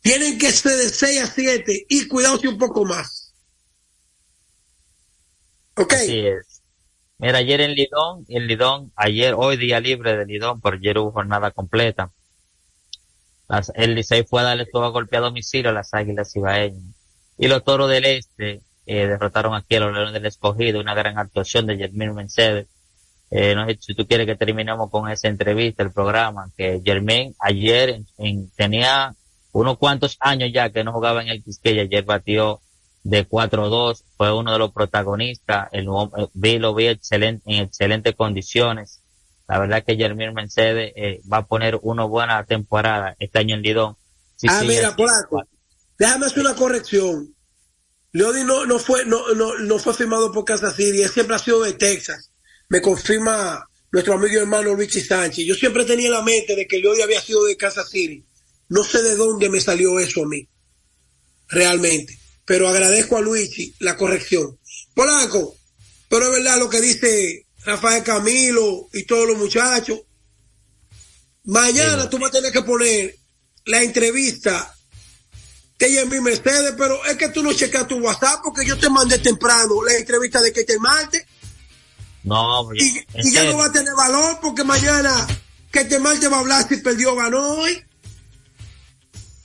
Tienen 0.00 0.38
que 0.38 0.52
ser 0.52 0.76
de 0.76 0.88
6 0.88 1.22
a 1.22 1.26
7 1.26 1.86
y 1.88 2.06
cuidarse 2.08 2.48
un 2.48 2.58
poco 2.58 2.84
más. 2.84 3.32
¿Ok? 5.76 5.92
Así 5.94 6.18
es. 6.26 6.62
Mira, 7.18 7.38
ayer 7.38 7.60
en 7.62 7.72
Lidón, 7.74 8.24
en 8.28 8.46
Lidón, 8.46 8.92
ayer, 8.96 9.34
hoy 9.36 9.56
día 9.56 9.80
libre 9.80 10.16
de 10.16 10.26
Lidón, 10.26 10.60
pero 10.60 10.76
ayer 10.76 10.98
hubo 10.98 11.12
jornada 11.12 11.50
completa. 11.52 12.12
Las- 13.48 13.72
el 13.74 13.94
Licey 13.94 14.24
fue 14.24 14.40
a 14.40 14.44
darle 14.44 14.66
todo 14.66 14.84
a 14.84 14.88
golpe 14.90 15.16
a 15.16 15.20
domicilio 15.20 15.70
a 15.70 15.74
las 15.74 15.92
Águilas 15.94 16.34
Ibaeñas. 16.36 16.82
Y 17.38 17.48
los 17.48 17.64
Toros 17.64 17.90
del 17.90 18.04
Este 18.04 18.60
eh, 18.86 19.06
derrotaron 19.06 19.54
aquí 19.54 19.76
a 19.76 19.80
los 19.80 19.92
Leones 19.92 20.12
del 20.12 20.26
Escogido, 20.26 20.80
una 20.80 20.94
gran 20.94 21.18
actuación 21.18 21.66
de 21.66 21.76
Germín 21.76 22.14
Mercedes. 22.14 22.66
Eh, 23.30 23.54
no 23.54 23.66
sé 23.66 23.78
si 23.80 23.94
tú 23.94 24.06
quieres 24.06 24.26
que 24.26 24.36
terminemos 24.36 24.90
con 24.90 25.10
esa 25.10 25.28
entrevista, 25.28 25.82
el 25.82 25.90
programa, 25.90 26.50
que 26.56 26.80
Germín 26.84 27.34
ayer 27.40 27.88
en- 27.90 28.06
en- 28.18 28.50
tenía 28.50 29.14
unos 29.52 29.78
cuantos 29.78 30.16
años 30.20 30.50
ya 30.52 30.70
que 30.70 30.84
no 30.84 30.92
jugaba 30.92 31.22
en 31.22 31.28
el 31.28 31.42
Quisqueya, 31.42 31.82
ayer 31.82 32.04
batió 32.04 32.60
de 33.02 33.24
4-2, 33.26 34.04
fue 34.16 34.32
uno 34.32 34.52
de 34.52 34.58
los 34.58 34.72
protagonistas, 34.72 35.68
el, 35.72 35.86
eh, 35.86 36.26
vi, 36.34 36.58
lo 36.58 36.74
vi 36.74 36.88
excelente, 36.88 37.42
en 37.46 37.64
excelentes 37.64 38.14
condiciones. 38.14 39.00
La 39.46 39.58
verdad 39.58 39.84
que 39.84 39.96
Germín 39.96 40.32
Mercedes 40.32 40.92
eh, 40.96 41.20
va 41.30 41.38
a 41.38 41.46
poner 41.46 41.78
una 41.82 42.04
buena 42.04 42.44
temporada 42.44 43.14
este 43.18 43.38
año 43.38 43.54
en 43.54 43.62
Lidón. 43.62 43.96
Si 44.36 44.46
ah, 44.48 44.62
mira, 44.62 44.88
así, 44.88 44.96
Polanco, 44.96 45.42
déjame 45.98 46.26
hacer 46.26 46.40
una 46.40 46.54
corrección. 46.54 47.34
Leody 48.12 48.44
no, 48.44 48.64
no 48.64 48.78
fue, 48.78 49.04
no, 49.04 49.34
no, 49.34 49.58
no 49.58 49.78
fue 49.78 49.92
firmado 49.92 50.32
por 50.32 50.44
Kansas 50.44 50.76
City, 50.76 51.02
él 51.02 51.10
siempre 51.10 51.36
ha 51.36 51.38
sido 51.38 51.62
de 51.62 51.74
Texas. 51.74 52.30
Me 52.68 52.80
confirma 52.80 53.68
nuestro 53.90 54.14
amigo 54.14 54.34
y 54.34 54.36
hermano 54.36 54.74
Richie 54.74 55.04
Sánchez. 55.04 55.44
Yo 55.44 55.54
siempre 55.54 55.84
tenía 55.84 56.06
en 56.06 56.12
la 56.12 56.22
mente 56.22 56.56
de 56.56 56.66
que 56.66 56.78
Leody 56.78 57.02
había 57.02 57.20
sido 57.20 57.44
de 57.44 57.56
Kansas 57.56 57.90
City. 57.90 58.24
No 58.68 58.82
sé 58.82 59.02
de 59.02 59.16
dónde 59.16 59.50
me 59.50 59.60
salió 59.60 59.98
eso 59.98 60.22
a 60.22 60.26
mí, 60.26 60.48
realmente. 61.48 62.18
Pero 62.46 62.68
agradezco 62.68 63.16
a 63.16 63.20
Luigi 63.20 63.74
la 63.80 63.96
corrección. 63.96 64.58
Polanco, 64.94 65.56
pero 66.08 66.26
es 66.26 66.30
verdad 66.30 66.58
lo 66.58 66.70
que 66.70 66.80
dice 66.80 67.43
Rafael 67.64 68.02
Camilo 68.02 68.88
y 68.92 69.04
todos 69.04 69.26
los 69.28 69.38
muchachos. 69.38 70.00
Mañana 71.44 72.02
Sí. 72.04 72.08
tú 72.10 72.18
vas 72.18 72.30
a 72.30 72.32
tener 72.32 72.52
que 72.52 72.62
poner 72.62 73.16
la 73.66 73.82
entrevista 73.82 74.74
que 75.78 75.86
ella 75.86 76.02
envió 76.02 76.22
Mercedes, 76.22 76.74
pero 76.78 77.04
es 77.04 77.16
que 77.16 77.28
tú 77.30 77.42
no 77.42 77.52
checas 77.52 77.86
tu 77.88 77.98
WhatsApp 77.98 78.40
porque 78.44 78.64
yo 78.66 78.78
te 78.78 78.88
mandé 78.88 79.18
temprano 79.18 79.82
la 79.84 79.94
entrevista 79.94 80.40
de 80.40 80.52
que 80.52 80.64
te 80.64 80.78
Marte 80.78 81.26
No, 82.22 82.68
y, 82.74 83.04
ya 83.32 83.44
no 83.44 83.58
va 83.58 83.66
a 83.66 83.72
tener 83.72 83.92
valor 83.94 84.38
porque 84.40 84.64
mañana 84.64 85.26
que 85.72 85.84
te 85.84 85.98
Marte 85.98 86.28
va 86.28 86.36
a 86.36 86.40
hablar 86.40 86.66
si 86.68 86.76
perdió 86.78 87.12
o 87.12 87.16
ganó 87.16 87.56
hoy. 87.56 87.82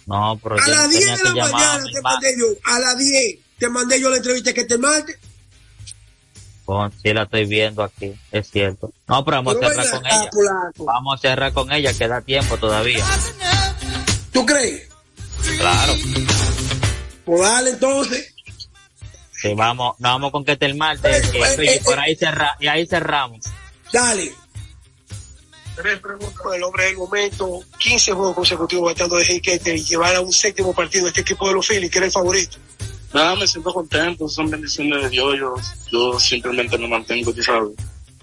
No, 0.06 0.40
pero 0.42 0.56
A 0.60 0.68
las 0.68 0.90
10 0.90 1.02
tenía 1.06 1.18
de 1.18 1.24
la 1.24 1.48
mañana 1.52 1.84
te 1.92 2.02
ma- 2.02 2.12
mandé 2.14 2.36
yo, 2.38 2.46
a 2.66 2.80
las 2.80 2.98
10 2.98 3.40
te 3.60 3.70
mandé 3.70 4.00
yo 4.00 4.10
la 4.10 4.18
entrevista 4.18 4.54
que 4.54 4.64
te 4.66 4.78
Marte. 4.78 5.20
Con- 6.70 6.92
sí 7.02 7.12
la 7.16 7.24
estoy 7.24 7.46
viendo 7.48 7.82
aquí, 7.82 8.14
es 8.32 8.48
cierto. 8.52 8.92
No, 9.08 9.26
pero 9.26 9.38
vamos 9.38 9.56
Pero 9.60 9.70
a 9.70 9.72
cerrar 9.74 9.90
con 9.92 10.06
acá, 10.06 10.16
ella. 10.22 10.30
Vamos 10.78 11.16
a 11.16 11.18
cerrar 11.18 11.52
con 11.54 11.72
ella, 11.72 11.94
que 11.98 12.08
da 12.08 12.22
tiempo 12.22 12.58
todavía. 12.58 13.04
¿Tú 14.32 14.46
crees? 14.46 14.88
Claro. 15.58 15.94
Pues 17.26 17.42
dale 17.42 17.70
entonces. 17.72 18.36
Sí, 19.32 19.52
vamos, 19.56 19.96
nos 19.98 20.12
vamos 20.12 20.32
con 20.32 20.46
que 20.46 20.58
el 20.60 20.76
martes, 20.76 21.24
Eh, 21.26 21.32
y, 21.34 21.64
eh, 21.68 21.76
y 21.82 21.84
por 21.84 21.98
eh. 21.98 22.02
ahí 22.02 22.16
cerra, 22.16 22.56
y 22.60 22.68
ahí 22.68 22.86
cerramos. 22.86 23.46
Dale. 23.92 24.32
el 26.54 26.64
hombre 26.64 26.86
del 26.86 26.98
momento, 26.98 27.62
15 27.80 28.12
juegos 28.12 28.36
consecutivos 28.36 28.94
batando 28.94 29.16
de 29.16 29.24
Heiketer 29.24 29.76
y 29.76 29.84
llevar 29.86 30.16
a 30.16 30.22
un 30.22 30.32
séptimo 30.32 30.72
partido 30.76 31.08
este 31.08 31.22
equipo 31.22 31.48
de 31.48 31.56
los 31.56 31.68
Phillies, 31.68 31.90
que 31.90 31.98
era 31.98 32.06
el 32.06 32.12
favorito. 32.12 32.58
Nada, 33.14 33.36
me 33.36 33.48
siento 33.48 33.74
contento, 33.74 34.30
son 34.30 34.50
bendiciones 34.50 35.04
de 35.04 35.10
Dios, 35.10 35.36
yo, 35.40 35.56
yo 35.92 36.20
simplemente 36.20 36.78
me 36.78 36.88
mantengo, 36.88 37.34
tú 37.34 37.42
sabes, 37.42 37.72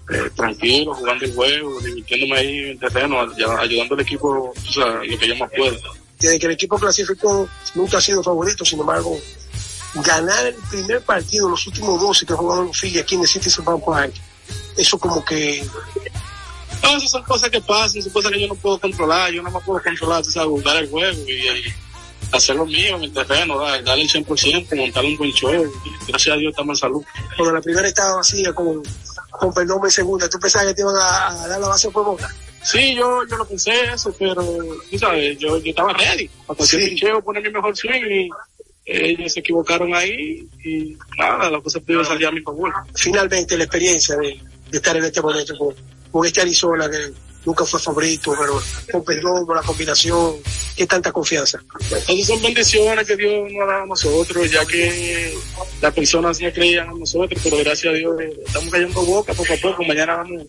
eh, 0.09 0.29
tranquilo, 0.35 0.93
jugando 0.93 1.25
el 1.25 1.33
juego, 1.33 1.81
divirtiéndome 1.81 2.39
ahí 2.39 2.57
en 2.71 2.79
terreno, 2.79 3.19
ayudando 3.19 3.95
al 3.95 4.01
equipo, 4.01 4.53
tú 4.55 4.71
sabes, 4.71 5.11
lo 5.11 5.17
que 5.17 5.27
yo 5.27 5.35
más 5.35 5.51
puedo. 5.55 5.77
Desde 6.19 6.39
que 6.39 6.45
el 6.45 6.53
equipo 6.53 6.79
clasificó, 6.79 7.49
nunca 7.75 7.97
ha 7.97 8.01
sido 8.01 8.23
favorito, 8.23 8.63
sin 8.63 8.79
embargo, 8.79 9.19
ganar 9.95 10.47
el 10.47 10.55
primer 10.69 11.01
partido, 11.01 11.49
los 11.49 11.67
últimos 11.67 11.99
12 11.99 12.25
que 12.25 12.33
jugaron 12.33 12.67
los 12.67 12.79
Phillies 12.79 13.03
aquí 13.03 13.15
en 13.15 13.21
el 13.21 13.27
Citizen 13.27 13.65
Bank 13.65 13.83
Park, 13.85 14.13
eso 14.77 14.97
como 14.97 15.23
que 15.25 15.65
no, 16.83 16.97
esas 16.97 17.11
son 17.11 17.23
cosas 17.23 17.49
que 17.49 17.61
pasan, 17.61 18.01
son 18.01 18.11
cosas 18.11 18.31
que 18.31 18.41
yo 18.41 18.47
no 18.47 18.55
puedo 18.55 18.79
controlar, 18.79 19.31
yo 19.31 19.41
no 19.41 19.51
me 19.51 19.59
puedo 19.59 19.81
controlar, 19.81 20.23
tú 20.23 20.31
sabes, 20.31 20.49
jugar 20.49 20.77
el 20.77 20.89
juego 20.89 21.17
y, 21.27 21.73
hacer 22.31 22.55
lo 22.55 22.65
mío 22.65 22.97
en 22.97 23.03
el 23.03 23.13
terreno, 23.13 23.59
darle 23.59 24.03
el 24.03 24.09
100%, 24.09 24.75
montar 24.75 25.05
un 25.05 25.17
buen 25.17 25.31
show, 25.31 25.71
gracias 26.07 26.35
a 26.35 26.37
Dios 26.39 26.51
estamos 26.51 26.77
en 26.77 26.79
salud. 26.79 27.03
Cuando 27.35 27.53
la 27.53 27.61
primera 27.61 27.87
estaba 27.87 28.17
vacía, 28.17 28.53
con, 28.53 28.81
con 29.31 29.53
perdón 29.53 29.79
en 29.83 29.91
segunda, 29.91 30.29
¿tú 30.29 30.39
pensabas 30.39 30.67
que 30.67 30.73
te 30.73 30.81
iban 30.81 30.95
a, 30.95 31.47
dar 31.47 31.59
la 31.59 31.67
base 31.67 31.89
por 31.89 32.05
boca? 32.05 32.33
Sí, 32.63 32.95
yo, 32.95 33.25
yo 33.29 33.37
lo 33.37 33.47
pensé 33.47 33.71
eso, 33.93 34.13
pero 34.17 34.43
tú 34.91 34.99
sabes, 34.99 35.37
yo, 35.37 35.57
yo 35.57 35.69
estaba 35.69 35.93
ready 35.93 36.29
para 36.45 36.63
hacer 36.63 36.81
el 36.81 36.95
cheo, 36.95 37.21
poner 37.21 37.43
mi 37.43 37.49
mejor 37.49 37.75
swing 37.77 38.03
y 38.03 38.29
ellos 38.85 39.33
se 39.33 39.41
equivocaron 39.41 39.93
ahí 39.93 40.47
y 40.63 40.97
nada, 41.17 41.49
la 41.49 41.61
cosa 41.61 41.79
pudo 41.79 42.03
salir 42.03 42.27
a 42.27 42.31
mi 42.31 42.41
favor. 42.41 42.73
Finalmente 42.95 43.57
la 43.57 43.65
experiencia 43.65 44.15
de, 44.17 44.39
estar 44.71 44.95
en 44.97 45.05
este 45.05 45.21
momento 45.21 45.53
con 46.11 46.25
este 46.25 46.41
Arizona 46.41 46.89
que 46.89 47.13
nunca 47.47 47.63
fue 47.63 47.79
favorito, 47.79 48.35
pero 48.37 48.61
con 48.91 49.03
perdón, 49.05 49.45
con 49.45 49.55
la 49.55 49.61
combinación, 49.61 50.35
qué 50.75 50.85
tanta 50.85 51.13
confianza. 51.13 51.59
Esas 51.89 52.27
son 52.27 52.41
bendiciones 52.41 53.07
que 53.07 53.15
Dios 53.15 53.49
nos 53.49 53.63
ha 53.63 53.65
dado 53.71 53.83
a 53.83 53.85
nosotros, 53.85 54.51
ya 54.51 54.65
que 54.65 55.33
las 55.81 55.93
personas 55.93 56.41
no 56.41 56.51
creían 56.51 56.91
en 56.91 56.99
nosotros, 56.99 57.39
pero 57.41 57.57
gracias 57.59 57.93
a 57.93 57.95
Dios 57.95 58.19
eh, 58.19 58.37
estamos 58.45 58.69
cayendo 58.69 59.01
boca 59.01 59.33
poco 59.33 59.53
a 59.53 59.57
poco, 59.57 59.83
mañana 59.85 60.17
vamos 60.17 60.43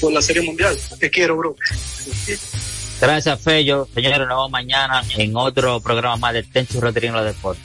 por, 0.00 0.12
la 0.12 0.22
Serie 0.22 0.42
Mundial. 0.42 0.78
Te 1.00 1.10
quiero, 1.10 1.36
bro. 1.36 1.56
Gracias, 3.00 3.40
Fello. 3.40 3.88
Señores, 3.92 4.18
nos 4.20 4.28
vemos 4.28 4.50
mañana 4.52 5.02
en 5.16 5.36
otro 5.36 5.80
programa 5.80 6.16
más 6.16 6.34
de 6.34 6.44
Tencho 6.44 6.80
Rodríguez 6.80 7.12
de 7.12 7.24
Deportes. 7.24 7.64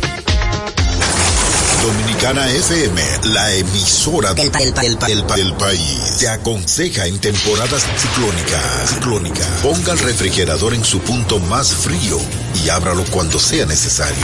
Dominicana 1.81 2.47
FM, 2.47 3.01
la 3.33 3.55
emisora 3.55 4.35
del, 4.35 4.51
país, 4.51 6.17
te 6.19 6.29
aconseja 6.29 7.07
en 7.07 7.17
temporadas 7.17 7.83
ciclónicas. 7.97 8.89
Ciclónica. 8.89 9.43
Ponga 9.63 9.93
el 9.93 9.99
refrigerador 9.99 10.75
en 10.75 10.85
su 10.85 10.99
punto 10.99 11.39
más 11.39 11.73
frío 11.73 12.19
y 12.63 12.69
ábralo 12.69 13.03
cuando 13.05 13.39
sea 13.39 13.65
necesario. 13.65 14.23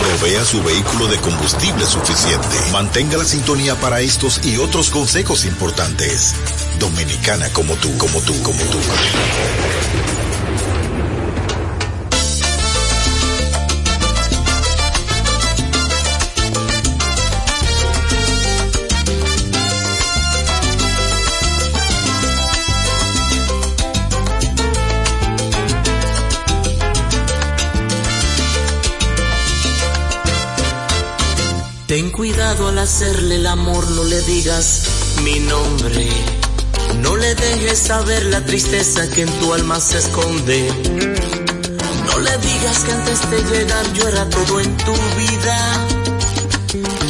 Provea 0.00 0.44
su 0.44 0.62
vehículo 0.62 1.06
de 1.06 1.16
combustible 1.16 1.86
suficiente. 1.86 2.46
Mantenga 2.72 3.16
la 3.16 3.24
sintonía 3.24 3.74
para 3.76 4.02
estos 4.02 4.44
y 4.44 4.58
otros 4.58 4.90
consejos 4.90 5.46
importantes. 5.46 6.34
Dominicana 6.78 7.48
como 7.54 7.74
tú, 7.76 7.96
como 7.96 8.20
tú, 8.20 8.34
como 8.42 8.62
tú. 8.64 8.78
Ten 31.92 32.08
cuidado 32.10 32.68
al 32.68 32.78
hacerle 32.78 33.34
el 33.34 33.46
amor, 33.46 33.86
no 33.90 34.02
le 34.04 34.18
digas 34.22 34.84
mi 35.24 35.38
nombre. 35.40 36.08
No 37.02 37.14
le 37.16 37.34
dejes 37.34 37.80
saber 37.80 38.24
la 38.24 38.42
tristeza 38.46 39.06
que 39.10 39.20
en 39.20 39.28
tu 39.40 39.52
alma 39.52 39.78
se 39.78 39.98
esconde. 39.98 40.72
No 42.06 42.18
le 42.18 42.38
digas 42.38 42.78
que 42.78 42.92
antes 42.92 43.30
de 43.30 43.42
llegar 43.44 43.92
yo 43.92 44.08
era 44.08 44.26
todo 44.30 44.60
en 44.60 44.74
tu 44.78 44.92
vida. 45.18 45.86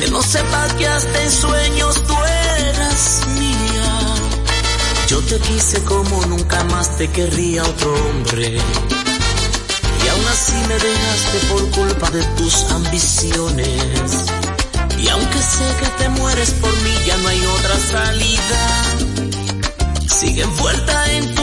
Que 0.01 0.11
no 0.11 0.21
sepa 0.21 0.67
que 0.77 0.89
hasta 0.89 1.23
en 1.23 1.31
sueños 1.31 2.05
tú 2.05 2.17
eras 2.65 3.21
mía. 3.39 4.17
Yo 5.07 5.21
te 5.21 5.39
quise 5.39 5.85
como 5.85 6.27
nunca 6.27 6.65
más 6.65 6.99
te 6.99 7.09
querría 7.09 7.63
otro 7.63 7.95
hombre. 7.95 8.49
Y 10.05 10.09
aún 10.09 10.27
así 10.27 10.55
me 10.67 10.75
dejaste 10.75 11.39
por 11.53 11.71
culpa 11.71 12.11
de 12.11 12.25
tus 12.37 12.65
ambiciones. 12.65 14.42
Sé 15.43 15.65
que 15.81 15.87
te 15.99 16.09
mueres 16.09 16.53
por 16.53 16.73
mí, 16.83 16.95
ya 17.05 17.17
no 17.19 17.29
hay 17.29 17.45
otra 17.59 17.77
salida. 17.77 18.61
Sigue 20.09 20.43
envuelta 20.43 21.13
en 21.13 21.35
tu 21.35 21.42